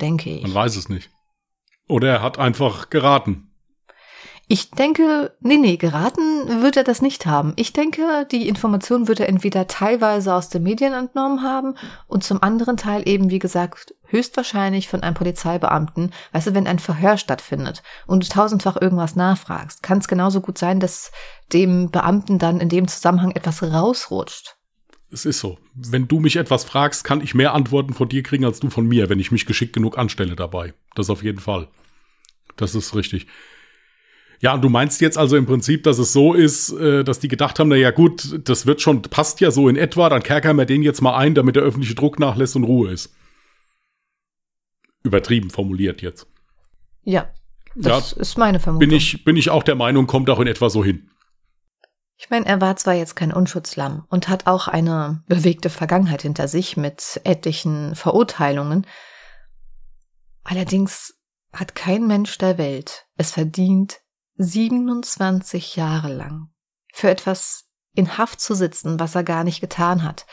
Denke 0.00 0.30
ich. 0.30 0.42
Man 0.42 0.54
weiß 0.54 0.76
es 0.76 0.88
nicht. 0.88 1.10
Oder 1.88 2.08
er 2.10 2.22
hat 2.22 2.38
einfach 2.38 2.90
geraten. 2.90 3.44
Ich 4.50 4.70
denke, 4.70 5.36
nee, 5.40 5.56
nee, 5.56 5.76
geraten 5.76 6.62
wird 6.62 6.78
er 6.78 6.84
das 6.84 7.02
nicht 7.02 7.26
haben. 7.26 7.52
Ich 7.56 7.74
denke, 7.74 8.26
die 8.30 8.48
Information 8.48 9.06
wird 9.08 9.20
er 9.20 9.28
entweder 9.28 9.66
teilweise 9.66 10.34
aus 10.34 10.48
den 10.48 10.62
Medien 10.62 10.94
entnommen 10.94 11.42
haben 11.42 11.74
und 12.06 12.24
zum 12.24 12.42
anderen 12.42 12.78
Teil 12.78 13.06
eben, 13.06 13.30
wie 13.30 13.38
gesagt, 13.38 13.94
höchstwahrscheinlich 14.04 14.88
von 14.88 15.02
einem 15.02 15.14
Polizeibeamten. 15.14 16.14
Weißt 16.32 16.46
du, 16.46 16.54
wenn 16.54 16.66
ein 16.66 16.78
Verhör 16.78 17.18
stattfindet 17.18 17.82
und 18.06 18.24
du 18.24 18.28
tausendfach 18.28 18.80
irgendwas 18.80 19.16
nachfragst, 19.16 19.82
kann 19.82 19.98
es 19.98 20.08
genauso 20.08 20.40
gut 20.40 20.56
sein, 20.56 20.80
dass 20.80 21.12
dem 21.52 21.90
Beamten 21.90 22.38
dann 22.38 22.60
in 22.60 22.70
dem 22.70 22.88
Zusammenhang 22.88 23.32
etwas 23.32 23.62
rausrutscht 23.62 24.57
es 25.10 25.24
ist 25.24 25.40
so. 25.40 25.58
Wenn 25.74 26.08
du 26.08 26.20
mich 26.20 26.36
etwas 26.36 26.64
fragst, 26.64 27.04
kann 27.04 27.20
ich 27.20 27.34
mehr 27.34 27.54
Antworten 27.54 27.94
von 27.94 28.08
dir 28.08 28.22
kriegen 28.22 28.44
als 28.44 28.60
du 28.60 28.70
von 28.70 28.86
mir, 28.86 29.08
wenn 29.08 29.20
ich 29.20 29.30
mich 29.30 29.46
geschickt 29.46 29.72
genug 29.72 29.98
anstelle 29.98 30.36
dabei. 30.36 30.74
Das 30.94 31.10
auf 31.10 31.22
jeden 31.22 31.40
Fall. 31.40 31.68
Das 32.56 32.74
ist 32.74 32.94
richtig. 32.94 33.26
Ja, 34.40 34.54
und 34.54 34.62
du 34.62 34.68
meinst 34.68 35.00
jetzt 35.00 35.18
also 35.18 35.36
im 35.36 35.46
Prinzip, 35.46 35.82
dass 35.82 35.98
es 35.98 36.12
so 36.12 36.34
ist, 36.34 36.70
äh, 36.72 37.02
dass 37.02 37.18
die 37.18 37.28
gedacht 37.28 37.58
haben, 37.58 37.68
na 37.68 37.76
ja 37.76 37.90
gut, 37.90 38.38
das 38.48 38.66
wird 38.66 38.80
schon, 38.80 39.02
passt 39.02 39.40
ja 39.40 39.50
so 39.50 39.68
in 39.68 39.76
etwa, 39.76 40.08
dann 40.08 40.22
kerkern 40.22 40.56
wir 40.56 40.64
den 40.64 40.82
jetzt 40.82 41.00
mal 41.00 41.16
ein, 41.16 41.34
damit 41.34 41.56
der 41.56 41.64
öffentliche 41.64 41.94
Druck 41.94 42.20
nachlässt 42.20 42.54
und 42.54 42.64
Ruhe 42.64 42.92
ist. 42.92 43.12
Übertrieben 45.02 45.50
formuliert 45.50 46.02
jetzt. 46.02 46.28
Ja, 47.02 47.30
das 47.74 48.12
ja, 48.12 48.20
ist 48.20 48.38
meine 48.38 48.60
Vermutung. 48.60 48.88
Bin 48.88 48.96
ich, 48.96 49.24
bin 49.24 49.36
ich 49.36 49.50
auch 49.50 49.62
der 49.62 49.74
Meinung, 49.74 50.06
kommt 50.06 50.30
auch 50.30 50.40
in 50.40 50.46
etwa 50.46 50.70
so 50.70 50.84
hin. 50.84 51.10
Ich 52.20 52.30
meine, 52.30 52.46
er 52.46 52.60
war 52.60 52.74
zwar 52.76 52.94
jetzt 52.94 53.14
kein 53.14 53.32
Unschutzlamm 53.32 54.04
und 54.08 54.28
hat 54.28 54.48
auch 54.48 54.66
eine 54.66 55.22
bewegte 55.28 55.70
Vergangenheit 55.70 56.22
hinter 56.22 56.48
sich 56.48 56.76
mit 56.76 57.20
etlichen 57.22 57.94
Verurteilungen. 57.94 58.86
Allerdings 60.42 61.14
hat 61.52 61.76
kein 61.76 62.08
Mensch 62.08 62.36
der 62.36 62.58
Welt 62.58 63.06
es 63.16 63.30
verdient, 63.30 64.00
27 64.34 65.76
Jahre 65.76 66.12
lang 66.12 66.50
für 66.92 67.08
etwas 67.08 67.68
in 67.94 68.18
Haft 68.18 68.40
zu 68.40 68.54
sitzen, 68.54 68.98
was 68.98 69.14
er 69.14 69.22
gar 69.22 69.44
nicht 69.44 69.60
getan 69.60 70.02
hat. 70.02 70.26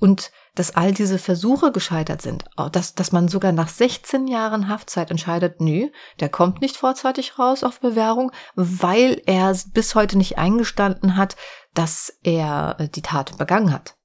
Und 0.00 0.30
dass 0.54 0.76
all 0.76 0.92
diese 0.92 1.18
Versuche 1.18 1.72
gescheitert 1.72 2.22
sind, 2.22 2.44
dass, 2.72 2.94
dass 2.94 3.12
man 3.12 3.28
sogar 3.28 3.52
nach 3.52 3.68
16 3.68 4.28
Jahren 4.28 4.68
Haftzeit 4.68 5.10
entscheidet, 5.10 5.60
nö, 5.60 5.88
der 6.20 6.28
kommt 6.28 6.60
nicht 6.60 6.76
vorzeitig 6.76 7.38
raus 7.38 7.64
auf 7.64 7.80
Bewährung, 7.80 8.30
weil 8.54 9.20
er 9.26 9.56
bis 9.72 9.94
heute 9.94 10.16
nicht 10.16 10.38
eingestanden 10.38 11.16
hat, 11.16 11.36
dass 11.74 12.18
er 12.22 12.76
äh, 12.78 12.88
die 12.88 13.02
Tat 13.02 13.36
begangen 13.36 13.72
hat. 13.72 13.96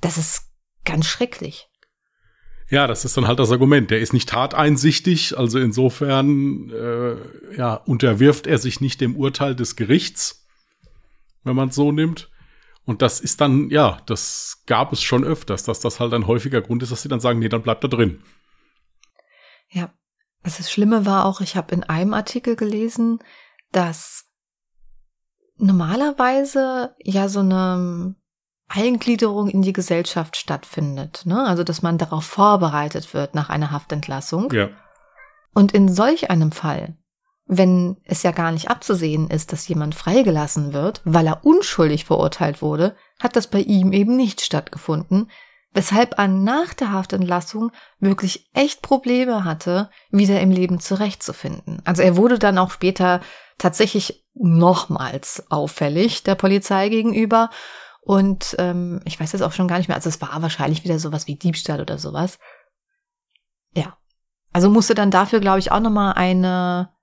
Das 0.00 0.18
ist 0.18 0.50
ganz 0.84 1.06
schrecklich. 1.06 1.68
Ja, 2.68 2.86
das 2.86 3.04
ist 3.04 3.16
dann 3.16 3.28
halt 3.28 3.38
das 3.38 3.52
Argument. 3.52 3.90
Der 3.90 4.00
ist 4.00 4.12
nicht 4.12 4.28
tateinsichtig, 4.28 5.38
also 5.38 5.58
insofern 5.58 6.70
äh, 6.70 7.56
ja, 7.56 7.74
unterwirft 7.74 8.46
er 8.46 8.58
sich 8.58 8.80
nicht 8.80 9.00
dem 9.00 9.16
Urteil 9.16 9.54
des 9.54 9.76
Gerichts, 9.76 10.46
wenn 11.44 11.54
man 11.54 11.68
es 11.68 11.74
so 11.76 11.92
nimmt. 11.92 12.30
Und 12.86 13.00
das 13.00 13.20
ist 13.20 13.40
dann, 13.40 13.70
ja, 13.70 13.98
das 14.06 14.62
gab 14.66 14.92
es 14.92 15.02
schon 15.02 15.24
öfters, 15.24 15.64
dass 15.64 15.80
das 15.80 16.00
halt 16.00 16.12
ein 16.12 16.26
häufiger 16.26 16.60
Grund 16.60 16.82
ist, 16.82 16.92
dass 16.92 17.02
sie 17.02 17.08
dann 17.08 17.20
sagen, 17.20 17.38
nee, 17.38 17.48
dann 17.48 17.62
bleibt 17.62 17.82
er 17.84 17.88
drin. 17.88 18.22
Ja, 19.70 19.92
also 20.42 20.58
das 20.58 20.70
Schlimme 20.70 21.06
war 21.06 21.24
auch, 21.24 21.40
ich 21.40 21.56
habe 21.56 21.74
in 21.74 21.82
einem 21.82 22.12
Artikel 22.12 22.56
gelesen, 22.56 23.20
dass 23.72 24.26
normalerweise 25.56 26.94
ja 27.02 27.28
so 27.28 27.40
eine 27.40 28.16
Eingliederung 28.68 29.48
in 29.48 29.62
die 29.62 29.72
Gesellschaft 29.72 30.36
stattfindet. 30.36 31.22
Ne? 31.24 31.42
Also, 31.46 31.64
dass 31.64 31.82
man 31.82 31.98
darauf 31.98 32.24
vorbereitet 32.24 33.14
wird 33.14 33.34
nach 33.34 33.48
einer 33.48 33.70
Haftentlassung. 33.70 34.52
Ja. 34.52 34.68
Und 35.52 35.72
in 35.72 35.92
solch 35.92 36.30
einem 36.30 36.52
Fall 36.52 36.96
wenn 37.46 37.98
es 38.04 38.22
ja 38.22 38.30
gar 38.30 38.52
nicht 38.52 38.70
abzusehen 38.70 39.28
ist, 39.28 39.52
dass 39.52 39.68
jemand 39.68 39.94
freigelassen 39.94 40.72
wird, 40.72 41.02
weil 41.04 41.26
er 41.26 41.44
unschuldig 41.44 42.04
verurteilt 42.06 42.62
wurde, 42.62 42.96
hat 43.20 43.36
das 43.36 43.48
bei 43.48 43.60
ihm 43.60 43.92
eben 43.92 44.16
nicht 44.16 44.40
stattgefunden, 44.40 45.30
weshalb 45.72 46.18
er 46.18 46.28
nach 46.28 46.72
der 46.72 46.92
Haftentlassung 46.92 47.70
wirklich 47.98 48.48
echt 48.54 48.80
Probleme 48.80 49.44
hatte, 49.44 49.90
wieder 50.10 50.40
im 50.40 50.50
Leben 50.50 50.80
zurechtzufinden. 50.80 51.82
Also 51.84 52.02
er 52.02 52.16
wurde 52.16 52.38
dann 52.38 52.56
auch 52.56 52.70
später 52.70 53.20
tatsächlich 53.58 54.24
nochmals 54.34 55.44
auffällig 55.50 56.22
der 56.22 56.36
Polizei 56.36 56.88
gegenüber. 56.88 57.50
Und 58.00 58.56
ähm, 58.58 59.00
ich 59.04 59.18
weiß 59.18 59.32
jetzt 59.32 59.42
auch 59.42 59.52
schon 59.52 59.68
gar 59.68 59.78
nicht 59.78 59.88
mehr, 59.88 59.96
also 59.96 60.08
es 60.08 60.20
war 60.20 60.40
wahrscheinlich 60.42 60.84
wieder 60.84 60.98
sowas 60.98 61.26
wie 61.26 61.36
Diebstahl 61.36 61.80
oder 61.80 61.98
sowas. 61.98 62.38
Ja. 63.74 63.96
Also 64.52 64.70
musste 64.70 64.94
dann 64.94 65.10
dafür, 65.10 65.40
glaube 65.40 65.58
ich, 65.58 65.72
auch 65.72 65.80
nochmal 65.80 66.14
eine 66.14 66.93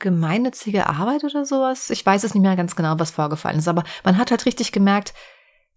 gemeinnützige 0.00 0.88
Arbeit 0.88 1.24
oder 1.24 1.44
sowas. 1.44 1.90
Ich 1.90 2.04
weiß 2.04 2.24
es 2.24 2.34
nicht 2.34 2.42
mehr 2.42 2.56
ganz 2.56 2.74
genau, 2.74 2.98
was 2.98 3.12
vorgefallen 3.12 3.58
ist, 3.58 3.68
aber 3.68 3.84
man 4.04 4.18
hat 4.18 4.30
halt 4.30 4.46
richtig 4.46 4.72
gemerkt, 4.72 5.14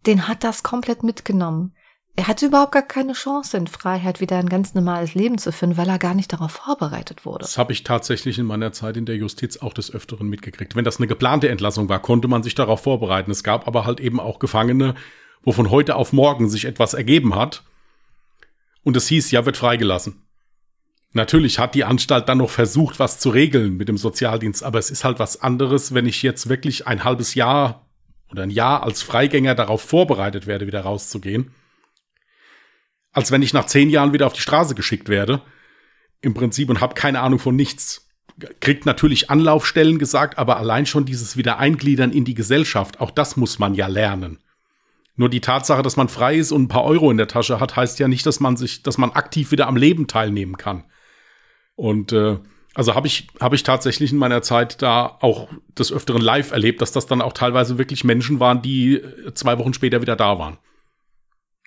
den 0.05 0.27
hat 0.27 0.43
das 0.43 0.63
komplett 0.63 1.03
mitgenommen. 1.03 1.75
Er 2.15 2.27
hatte 2.27 2.45
überhaupt 2.45 2.73
gar 2.73 2.83
keine 2.83 3.13
Chance, 3.13 3.57
in 3.57 3.65
Freiheit 3.65 4.21
wieder 4.21 4.37
ein 4.37 4.47
ganz 4.47 4.75
normales 4.75 5.15
Leben 5.15 5.39
zu 5.39 5.51
führen, 5.51 5.77
weil 5.77 5.89
er 5.89 5.97
gar 5.97 6.13
nicht 6.13 6.31
darauf 6.31 6.51
vorbereitet 6.51 7.25
wurde. 7.25 7.39
Das 7.39 7.57
habe 7.57 7.73
ich 7.73 7.83
tatsächlich 7.83 8.37
in 8.37 8.45
meiner 8.45 8.71
Zeit 8.71 8.97
in 8.97 9.07
der 9.07 9.15
Justiz 9.15 9.57
auch 9.57 9.73
des 9.73 9.91
Öfteren 9.91 10.27
mitgekriegt. 10.27 10.75
Wenn 10.75 10.85
das 10.85 10.97
eine 10.97 11.07
geplante 11.07 11.49
Entlassung 11.49 11.89
war, 11.89 11.99
konnte 11.99 12.27
man 12.27 12.43
sich 12.43 12.53
darauf 12.53 12.83
vorbereiten. 12.83 13.31
Es 13.31 13.43
gab 13.43 13.67
aber 13.67 13.85
halt 13.85 13.99
eben 13.99 14.19
auch 14.19 14.37
Gefangene, 14.37 14.93
wo 15.41 15.51
von 15.53 15.71
heute 15.71 15.95
auf 15.95 16.13
morgen 16.13 16.49
sich 16.49 16.65
etwas 16.65 16.93
ergeben 16.93 17.33
hat. 17.33 17.63
Und 18.83 18.95
es 18.95 19.07
hieß, 19.07 19.31
ja, 19.31 19.45
wird 19.45 19.57
freigelassen. 19.57 20.22
Natürlich 21.13 21.59
hat 21.59 21.75
die 21.75 21.83
Anstalt 21.83 22.27
dann 22.27 22.39
noch 22.39 22.49
versucht, 22.49 22.99
was 22.99 23.19
zu 23.19 23.29
regeln 23.29 23.77
mit 23.77 23.87
dem 23.87 23.97
Sozialdienst, 23.97 24.63
aber 24.63 24.79
es 24.79 24.89
ist 24.89 25.03
halt 25.03 25.19
was 25.19 25.41
anderes, 25.41 25.93
wenn 25.93 26.07
ich 26.07 26.23
jetzt 26.23 26.49
wirklich 26.49 26.87
ein 26.87 27.03
halbes 27.03 27.35
Jahr 27.35 27.87
oder 28.31 28.43
ein 28.43 28.49
Jahr 28.49 28.83
als 28.83 29.03
Freigänger 29.03 29.53
darauf 29.53 29.81
vorbereitet 29.81 30.47
werde, 30.47 30.65
wieder 30.65 30.81
rauszugehen 30.81 31.53
als 33.13 33.31
wenn 33.31 33.43
ich 33.43 33.53
nach 33.53 33.67
zehn 33.67 33.89
Jahren 33.89 34.11
wieder 34.11 34.27
auf 34.27 34.33
die 34.33 34.41
Straße 34.41 34.75
geschickt 34.75 35.07
werde. 35.07 35.41
Im 36.21 36.33
Prinzip 36.33 36.69
und 36.69 36.81
habe 36.81 36.95
keine 36.95 37.21
Ahnung 37.21 37.39
von 37.39 37.55
nichts. 37.55 38.09
Kriegt 38.59 38.85
natürlich 38.85 39.29
Anlaufstellen 39.29 39.99
gesagt, 39.99 40.39
aber 40.39 40.57
allein 40.57 40.87
schon 40.87 41.05
dieses 41.05 41.37
Wiedereingliedern 41.37 42.11
in 42.11 42.25
die 42.25 42.33
Gesellschaft, 42.33 42.99
auch 42.99 43.11
das 43.11 43.37
muss 43.37 43.59
man 43.59 43.75
ja 43.75 43.87
lernen. 43.87 44.39
Nur 45.15 45.29
die 45.29 45.41
Tatsache, 45.41 45.83
dass 45.83 45.95
man 45.95 46.09
frei 46.09 46.35
ist 46.37 46.51
und 46.51 46.63
ein 46.63 46.67
paar 46.67 46.85
Euro 46.85 47.11
in 47.11 47.17
der 47.17 47.27
Tasche 47.27 47.59
hat, 47.59 47.75
heißt 47.75 47.99
ja 47.99 48.07
nicht, 48.07 48.25
dass 48.25 48.39
man 48.39 48.57
sich, 48.57 48.81
dass 48.81 48.97
man 48.97 49.11
aktiv 49.11 49.51
wieder 49.51 49.67
am 49.67 49.75
Leben 49.75 50.07
teilnehmen 50.07 50.57
kann. 50.57 50.85
Und 51.75 52.11
äh, 52.11 52.37
also 52.75 52.95
habe 52.95 53.07
ich, 53.07 53.27
hab 53.39 53.53
ich 53.53 53.63
tatsächlich 53.63 54.11
in 54.11 54.17
meiner 54.17 54.41
Zeit 54.41 54.81
da 54.81 55.17
auch 55.21 55.49
des 55.77 55.91
Öfteren 55.91 56.21
live 56.21 56.51
erlebt, 56.51 56.81
dass 56.81 56.91
das 56.91 57.05
dann 57.05 57.21
auch 57.21 57.33
teilweise 57.33 57.77
wirklich 57.77 58.03
Menschen 58.03 58.39
waren, 58.39 58.61
die 58.61 59.01
zwei 59.33 59.57
Wochen 59.59 59.73
später 59.73 60.01
wieder 60.01 60.15
da 60.15 60.39
waren 60.39 60.57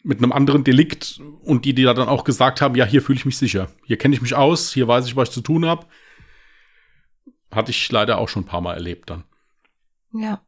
mit 0.06 0.18
einem 0.18 0.30
anderen 0.30 0.62
Delikt 0.62 1.20
und 1.42 1.64
die, 1.64 1.74
die 1.74 1.82
da 1.82 1.92
dann 1.92 2.08
auch 2.08 2.22
gesagt 2.22 2.60
haben, 2.60 2.76
ja, 2.76 2.84
hier 2.84 3.02
fühle 3.02 3.18
ich 3.18 3.26
mich 3.26 3.38
sicher. 3.38 3.68
Hier 3.84 3.98
kenne 3.98 4.14
ich 4.14 4.22
mich 4.22 4.36
aus, 4.36 4.72
hier 4.72 4.86
weiß 4.86 5.04
ich, 5.06 5.16
was 5.16 5.30
ich 5.30 5.34
zu 5.34 5.40
tun 5.40 5.66
habe. 5.66 5.84
Hatte 7.50 7.72
ich 7.72 7.90
leider 7.90 8.18
auch 8.18 8.28
schon 8.28 8.44
ein 8.44 8.46
paar 8.46 8.60
Mal 8.60 8.74
erlebt 8.74 9.10
dann. 9.10 9.24
Ja. 10.12 10.42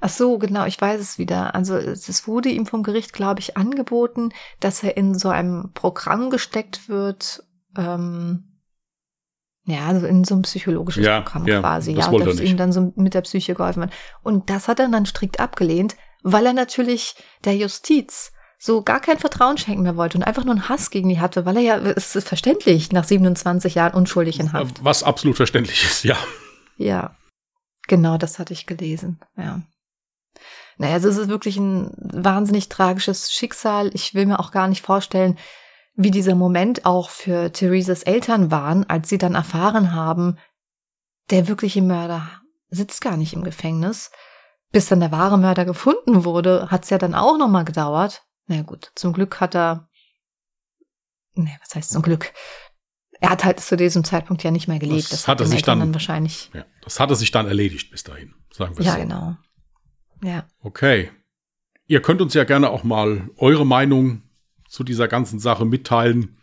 Ach 0.00 0.08
so, 0.08 0.38
genau, 0.38 0.66
ich 0.66 0.80
weiß 0.80 1.00
es 1.00 1.16
wieder. 1.16 1.54
Also 1.54 1.76
es 1.76 2.26
wurde 2.26 2.48
ihm 2.48 2.66
vom 2.66 2.82
Gericht, 2.82 3.12
glaube 3.12 3.38
ich, 3.38 3.56
angeboten, 3.56 4.30
dass 4.58 4.82
er 4.82 4.96
in 4.96 5.16
so 5.16 5.28
einem 5.28 5.70
Programm 5.74 6.28
gesteckt 6.28 6.88
wird, 6.88 7.44
ähm, 7.76 8.57
ja, 9.68 9.86
also 9.86 10.06
in 10.06 10.24
so 10.24 10.34
ein 10.34 10.42
psychologisches 10.42 11.04
ja, 11.04 11.20
Programm 11.20 11.46
ja, 11.46 11.60
quasi, 11.60 11.94
das 11.94 12.06
ja, 12.06 12.18
dass 12.18 12.40
er 12.40 12.46
ihm 12.46 12.56
dann 12.56 12.72
so 12.72 12.92
mit 12.96 13.12
der 13.12 13.20
Psyche 13.20 13.54
geholfen 13.54 13.82
wird. 13.82 13.92
Und 14.22 14.48
das 14.48 14.66
hat 14.66 14.80
er 14.80 14.88
dann 14.88 15.04
strikt 15.04 15.40
abgelehnt, 15.40 15.94
weil 16.22 16.46
er 16.46 16.54
natürlich 16.54 17.16
der 17.44 17.54
Justiz 17.54 18.32
so 18.58 18.82
gar 18.82 18.98
kein 18.98 19.18
Vertrauen 19.18 19.58
schenken 19.58 19.82
mehr 19.82 19.96
wollte 19.96 20.16
und 20.16 20.24
einfach 20.24 20.44
nur 20.44 20.54
einen 20.54 20.70
Hass 20.70 20.90
gegen 20.90 21.10
die 21.10 21.20
hatte, 21.20 21.44
weil 21.44 21.56
er 21.58 21.62
ja, 21.62 21.76
es 21.76 22.16
ist 22.16 22.26
verständlich, 22.26 22.92
nach 22.92 23.04
27 23.04 23.74
Jahren 23.74 23.92
unschuldig 23.92 24.40
in 24.40 24.54
Haft. 24.54 24.82
Was 24.82 25.02
absolut 25.02 25.36
verständlich 25.36 25.84
ist, 25.84 26.02
ja. 26.02 26.16
Ja, 26.78 27.14
genau, 27.86 28.16
das 28.16 28.38
hatte 28.38 28.54
ich 28.54 28.66
gelesen, 28.66 29.20
ja. 29.36 29.60
Naja, 30.78 30.94
also 30.94 31.08
es 31.08 31.18
ist 31.18 31.28
wirklich 31.28 31.58
ein 31.58 31.90
wahnsinnig 31.98 32.68
tragisches 32.68 33.32
Schicksal. 33.32 33.90
Ich 33.94 34.14
will 34.14 34.26
mir 34.26 34.38
auch 34.38 34.52
gar 34.52 34.68
nicht 34.68 34.82
vorstellen, 34.82 35.36
wie 36.00 36.12
dieser 36.12 36.36
Moment 36.36 36.86
auch 36.86 37.10
für 37.10 37.50
Theresas 37.50 38.04
Eltern 38.04 38.52
waren, 38.52 38.88
als 38.88 39.08
sie 39.08 39.18
dann 39.18 39.34
erfahren 39.34 39.92
haben, 39.92 40.38
der 41.30 41.48
wirkliche 41.48 41.82
Mörder 41.82 42.30
sitzt 42.70 43.00
gar 43.00 43.16
nicht 43.16 43.32
im 43.32 43.42
Gefängnis. 43.42 44.12
Bis 44.70 44.86
dann 44.86 45.00
der 45.00 45.10
wahre 45.10 45.38
Mörder 45.38 45.64
gefunden 45.64 46.24
wurde, 46.24 46.70
hat 46.70 46.84
es 46.84 46.90
ja 46.90 46.98
dann 46.98 47.16
auch 47.16 47.36
nochmal 47.36 47.64
gedauert. 47.64 48.22
Na 48.46 48.62
gut, 48.62 48.92
zum 48.94 49.12
Glück 49.12 49.40
hat 49.40 49.56
er. 49.56 49.88
Nee, 51.34 51.56
was 51.60 51.74
heißt 51.74 51.90
zum 51.90 52.02
Glück? 52.02 52.32
Er 53.20 53.30
hat 53.30 53.44
halt 53.44 53.58
zu 53.58 53.76
diesem 53.76 54.04
Zeitpunkt 54.04 54.44
ja 54.44 54.52
nicht 54.52 54.68
mehr 54.68 54.78
gelebt. 54.78 55.04
Das, 55.04 55.10
das 55.10 55.28
hat 55.28 55.40
er 55.40 55.46
sich 55.46 55.62
dann, 55.62 55.80
dann 55.80 55.94
wahrscheinlich. 55.94 56.50
Ja, 56.54 56.64
das 56.82 57.00
hat 57.00 57.10
er 57.10 57.16
sich 57.16 57.32
dann 57.32 57.48
erledigt 57.48 57.90
bis 57.90 58.04
dahin, 58.04 58.34
sagen 58.52 58.78
wir 58.78 58.84
Ja, 58.84 58.92
so. 58.92 58.98
genau. 59.00 59.36
Ja. 60.22 60.44
Okay. 60.60 61.10
Ihr 61.86 62.02
könnt 62.02 62.22
uns 62.22 62.34
ja 62.34 62.44
gerne 62.44 62.70
auch 62.70 62.84
mal 62.84 63.30
eure 63.36 63.66
Meinung 63.66 64.22
zu 64.68 64.84
dieser 64.84 65.08
ganzen 65.08 65.40
Sache 65.40 65.64
mitteilen. 65.64 66.36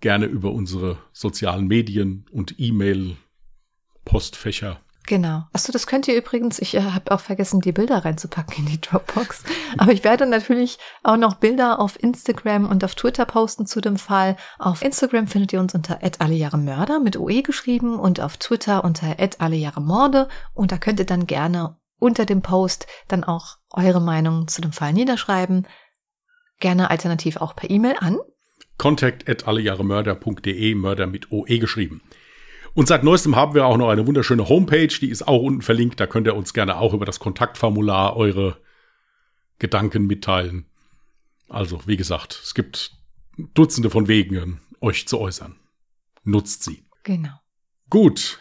Gerne 0.00 0.26
über 0.26 0.50
unsere 0.52 0.98
sozialen 1.12 1.68
Medien 1.68 2.26
und 2.32 2.58
E-Mail-Postfächer. 2.58 4.80
Genau. 5.06 5.44
Achso, 5.52 5.72
das 5.72 5.88
könnt 5.88 6.06
ihr 6.06 6.16
übrigens, 6.16 6.60
ich 6.60 6.74
äh, 6.74 6.82
habe 6.82 7.12
auch 7.12 7.20
vergessen, 7.20 7.60
die 7.60 7.72
Bilder 7.72 8.04
reinzupacken 8.04 8.58
in 8.58 8.66
die 8.66 8.80
Dropbox. 8.80 9.42
Aber 9.78 9.92
ich 9.92 10.04
werde 10.04 10.26
natürlich 10.26 10.78
auch 11.02 11.16
noch 11.16 11.34
Bilder 11.34 11.80
auf 11.80 12.00
Instagram 12.00 12.68
und 12.68 12.84
auf 12.84 12.94
Twitter 12.94 13.26
posten 13.26 13.66
zu 13.66 13.80
dem 13.80 13.96
Fall. 13.96 14.36
Auf 14.58 14.82
Instagram 14.82 15.26
findet 15.26 15.52
ihr 15.52 15.60
uns 15.60 15.74
unter 15.74 15.98
@allejahremörder 16.18 17.00
mit 17.00 17.16
OE 17.16 17.42
geschrieben 17.42 17.98
und 17.98 18.20
auf 18.20 18.36
Twitter 18.36 18.84
unter 18.84 19.16
@allejahremorde 19.38 20.28
und 20.54 20.70
da 20.70 20.78
könnt 20.78 21.00
ihr 21.00 21.06
dann 21.06 21.26
gerne 21.26 21.76
unter 21.98 22.24
dem 22.24 22.42
Post 22.42 22.86
dann 23.08 23.24
auch 23.24 23.56
eure 23.70 24.00
Meinung 24.00 24.46
zu 24.48 24.60
dem 24.60 24.72
Fall 24.72 24.92
niederschreiben. 24.92 25.66
Gerne 26.62 26.90
alternativ 26.90 27.38
auch 27.38 27.56
per 27.56 27.68
E-Mail 27.70 27.96
an 27.98 28.20
Contact 28.78 29.28
at 29.28 29.48
allejahremörder.de, 29.48 30.76
Mörder 30.76 31.08
mit 31.08 31.32
OE 31.32 31.58
geschrieben. 31.58 32.02
Und 32.72 32.86
seit 32.86 33.02
neuestem 33.02 33.34
haben 33.34 33.54
wir 33.54 33.66
auch 33.66 33.76
noch 33.76 33.88
eine 33.88 34.06
wunderschöne 34.06 34.48
Homepage, 34.48 34.86
die 34.86 35.10
ist 35.10 35.26
auch 35.26 35.42
unten 35.42 35.62
verlinkt. 35.62 35.98
Da 35.98 36.06
könnt 36.06 36.28
ihr 36.28 36.36
uns 36.36 36.54
gerne 36.54 36.76
auch 36.76 36.94
über 36.94 37.04
das 37.04 37.18
Kontaktformular 37.18 38.16
eure 38.16 38.58
Gedanken 39.58 40.06
mitteilen. 40.06 40.66
Also, 41.48 41.80
wie 41.86 41.96
gesagt, 41.96 42.40
es 42.40 42.54
gibt 42.54 42.92
Dutzende 43.54 43.90
von 43.90 44.06
Wegen, 44.06 44.60
euch 44.80 45.08
zu 45.08 45.18
äußern. 45.18 45.56
Nutzt 46.22 46.62
sie. 46.62 46.84
Genau. 47.02 47.40
Gut. 47.90 48.38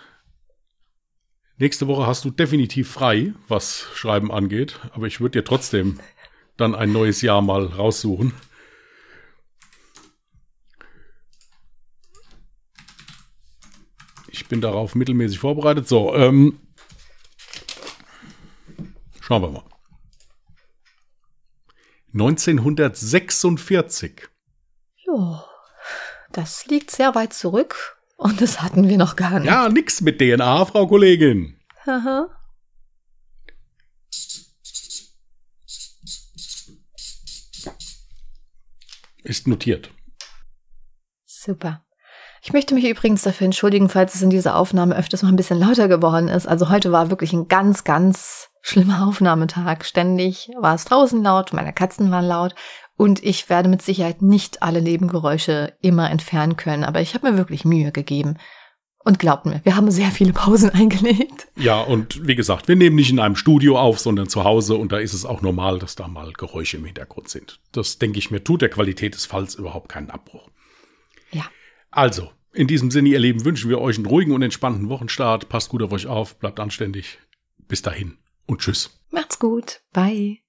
Nächste 1.58 1.88
Woche 1.88 2.06
hast 2.06 2.24
du 2.24 2.30
definitiv 2.30 2.92
frei, 2.92 3.34
was 3.48 3.88
Schreiben 3.96 4.32
angeht. 4.32 4.80
Aber 4.94 5.08
ich 5.08 5.22
würde 5.22 5.40
dir 5.40 5.44
trotzdem 5.44 6.00
dann 6.62 6.76
ein 6.76 6.92
neues 6.92 7.22
Jahr 7.22 7.42
mal 7.42 7.66
raussuchen. 7.66 8.34
Ich 14.30 14.48
bin 14.48 14.62
darauf 14.62 14.96
mittelmäßig 14.96 15.40
vorbereitet. 15.40 15.88
So, 15.88 16.16
ähm, 16.16 16.60
schauen 19.20 19.42
wir 19.42 19.50
mal. 19.50 19.64
1946. 22.14 24.28
Jo, 25.06 25.40
das 26.32 26.68
liegt 26.68 26.92
sehr 26.92 27.16
weit 27.16 27.34
zurück 27.34 27.98
und 28.18 28.42
das 28.42 28.62
hatten 28.62 28.90
wir 28.90 28.98
noch 28.98 29.16
gar 29.16 29.40
nicht. 29.40 29.48
Ja, 29.48 29.70
nix 29.70 30.02
mit 30.02 30.20
DNA, 30.20 30.66
Frau 30.66 30.88
Kollegin. 30.88 31.58
Haha. 31.86 32.41
Ist 39.24 39.48
notiert. 39.48 39.92
Super. 41.26 41.84
Ich 42.44 42.54
möchte 42.54 42.74
mich 42.74 42.90
übrigens 42.90 43.22
dafür 43.22 43.46
entschuldigen, 43.46 43.88
falls 43.88 44.16
es 44.16 44.22
in 44.24 44.32
dieser 44.32 44.56
Aufnahme 44.56 44.96
öfters 44.96 45.22
mal 45.22 45.30
ein 45.30 45.36
bisschen 45.36 45.60
lauter 45.60 45.88
geworden 45.88 46.28
ist. 46.28 46.48
Also 46.48 46.70
heute 46.70 46.92
war 46.92 47.12
wirklich 47.12 47.34
ein 47.34 47.48
ganz, 47.48 47.84
ganz 47.84 48.50
schlimmer 48.62 49.08
Aufnahmetag. 49.08 49.84
Ständig 49.84 50.50
war 50.60 50.74
es 50.74 50.86
draußen 50.86 51.22
laut, 51.22 51.54
meine 51.54 51.74
Katzen 51.74 52.10
waren 52.10 52.26
laut 52.26 52.56
und 52.98 53.24
ich 53.24 53.50
werde 53.50 53.70
mit 53.70 53.82
Sicherheit 53.82 54.22
nicht 54.22 54.64
alle 54.64 54.82
Nebengeräusche 54.82 55.74
immer 55.82 56.10
entfernen 56.10 56.58
können, 56.58 56.84
aber 56.84 57.02
ich 57.02 57.14
habe 57.14 57.32
mir 57.32 57.38
wirklich 57.38 57.66
Mühe 57.66 57.92
gegeben. 57.92 58.38
Und 59.04 59.18
glaubt 59.20 59.46
mir, 59.46 59.62
wir 59.64 59.76
haben 59.76 59.90
sehr 59.90 60.12
viele 60.12 60.34
Pausen 60.34 60.70
eingelegt. 60.74 61.48
Ja, 61.56 61.82
und 61.82 62.28
wie 62.28 62.36
gesagt, 62.36 62.68
wir 62.68 62.76
nehmen 62.76 62.96
nicht 62.96 63.12
in 63.12 63.20
einem 63.20 63.36
Studio 63.36 63.80
auf, 63.80 64.00
sondern 64.00 64.30
zu 64.30 64.44
Hause 64.44 64.76
und 64.76 64.92
da 64.92 64.98
ist 64.98 65.14
es 65.14 65.26
auch 65.26 65.42
normal, 65.42 65.80
dass 65.80 65.96
da 65.96 66.08
mal 66.08 66.32
Geräusche 66.34 66.78
im 66.78 66.86
Hintergrund 66.86 67.30
sind. 67.30 67.60
Das 67.72 67.98
denke 67.98 68.20
ich 68.20 68.32
mir, 68.32 68.44
tut 68.44 68.62
der 68.62 68.70
Qualität 68.70 69.16
des 69.16 69.26
Falls 69.26 69.56
überhaupt 69.56 69.90
keinen 69.90 70.12
Abbruch. 70.12 70.50
Ja. 71.32 71.46
Also, 71.90 72.32
in 72.54 72.68
diesem 72.68 72.92
Sinne, 72.92 73.10
ihr 73.10 73.20
Lieben, 73.20 73.46
wünschen 73.46 73.70
wir 73.70 73.80
euch 73.80 73.98
einen 73.98 74.06
ruhigen 74.06 74.34
und 74.34 74.42
entspannten 74.42 74.90
Wochenstart. 74.90 75.50
Passt 75.50 75.70
gut 75.70 75.82
auf 75.82 75.92
euch 75.92 76.08
auf, 76.08 76.38
bleibt 76.38 76.60
anständig. 76.60 77.20
Bis 77.68 77.82
dahin 77.82 78.18
und 78.46 78.60
tschüss. 78.60 79.00
Macht's 79.10 79.40
gut. 79.40 79.82
Bye. 79.94 80.41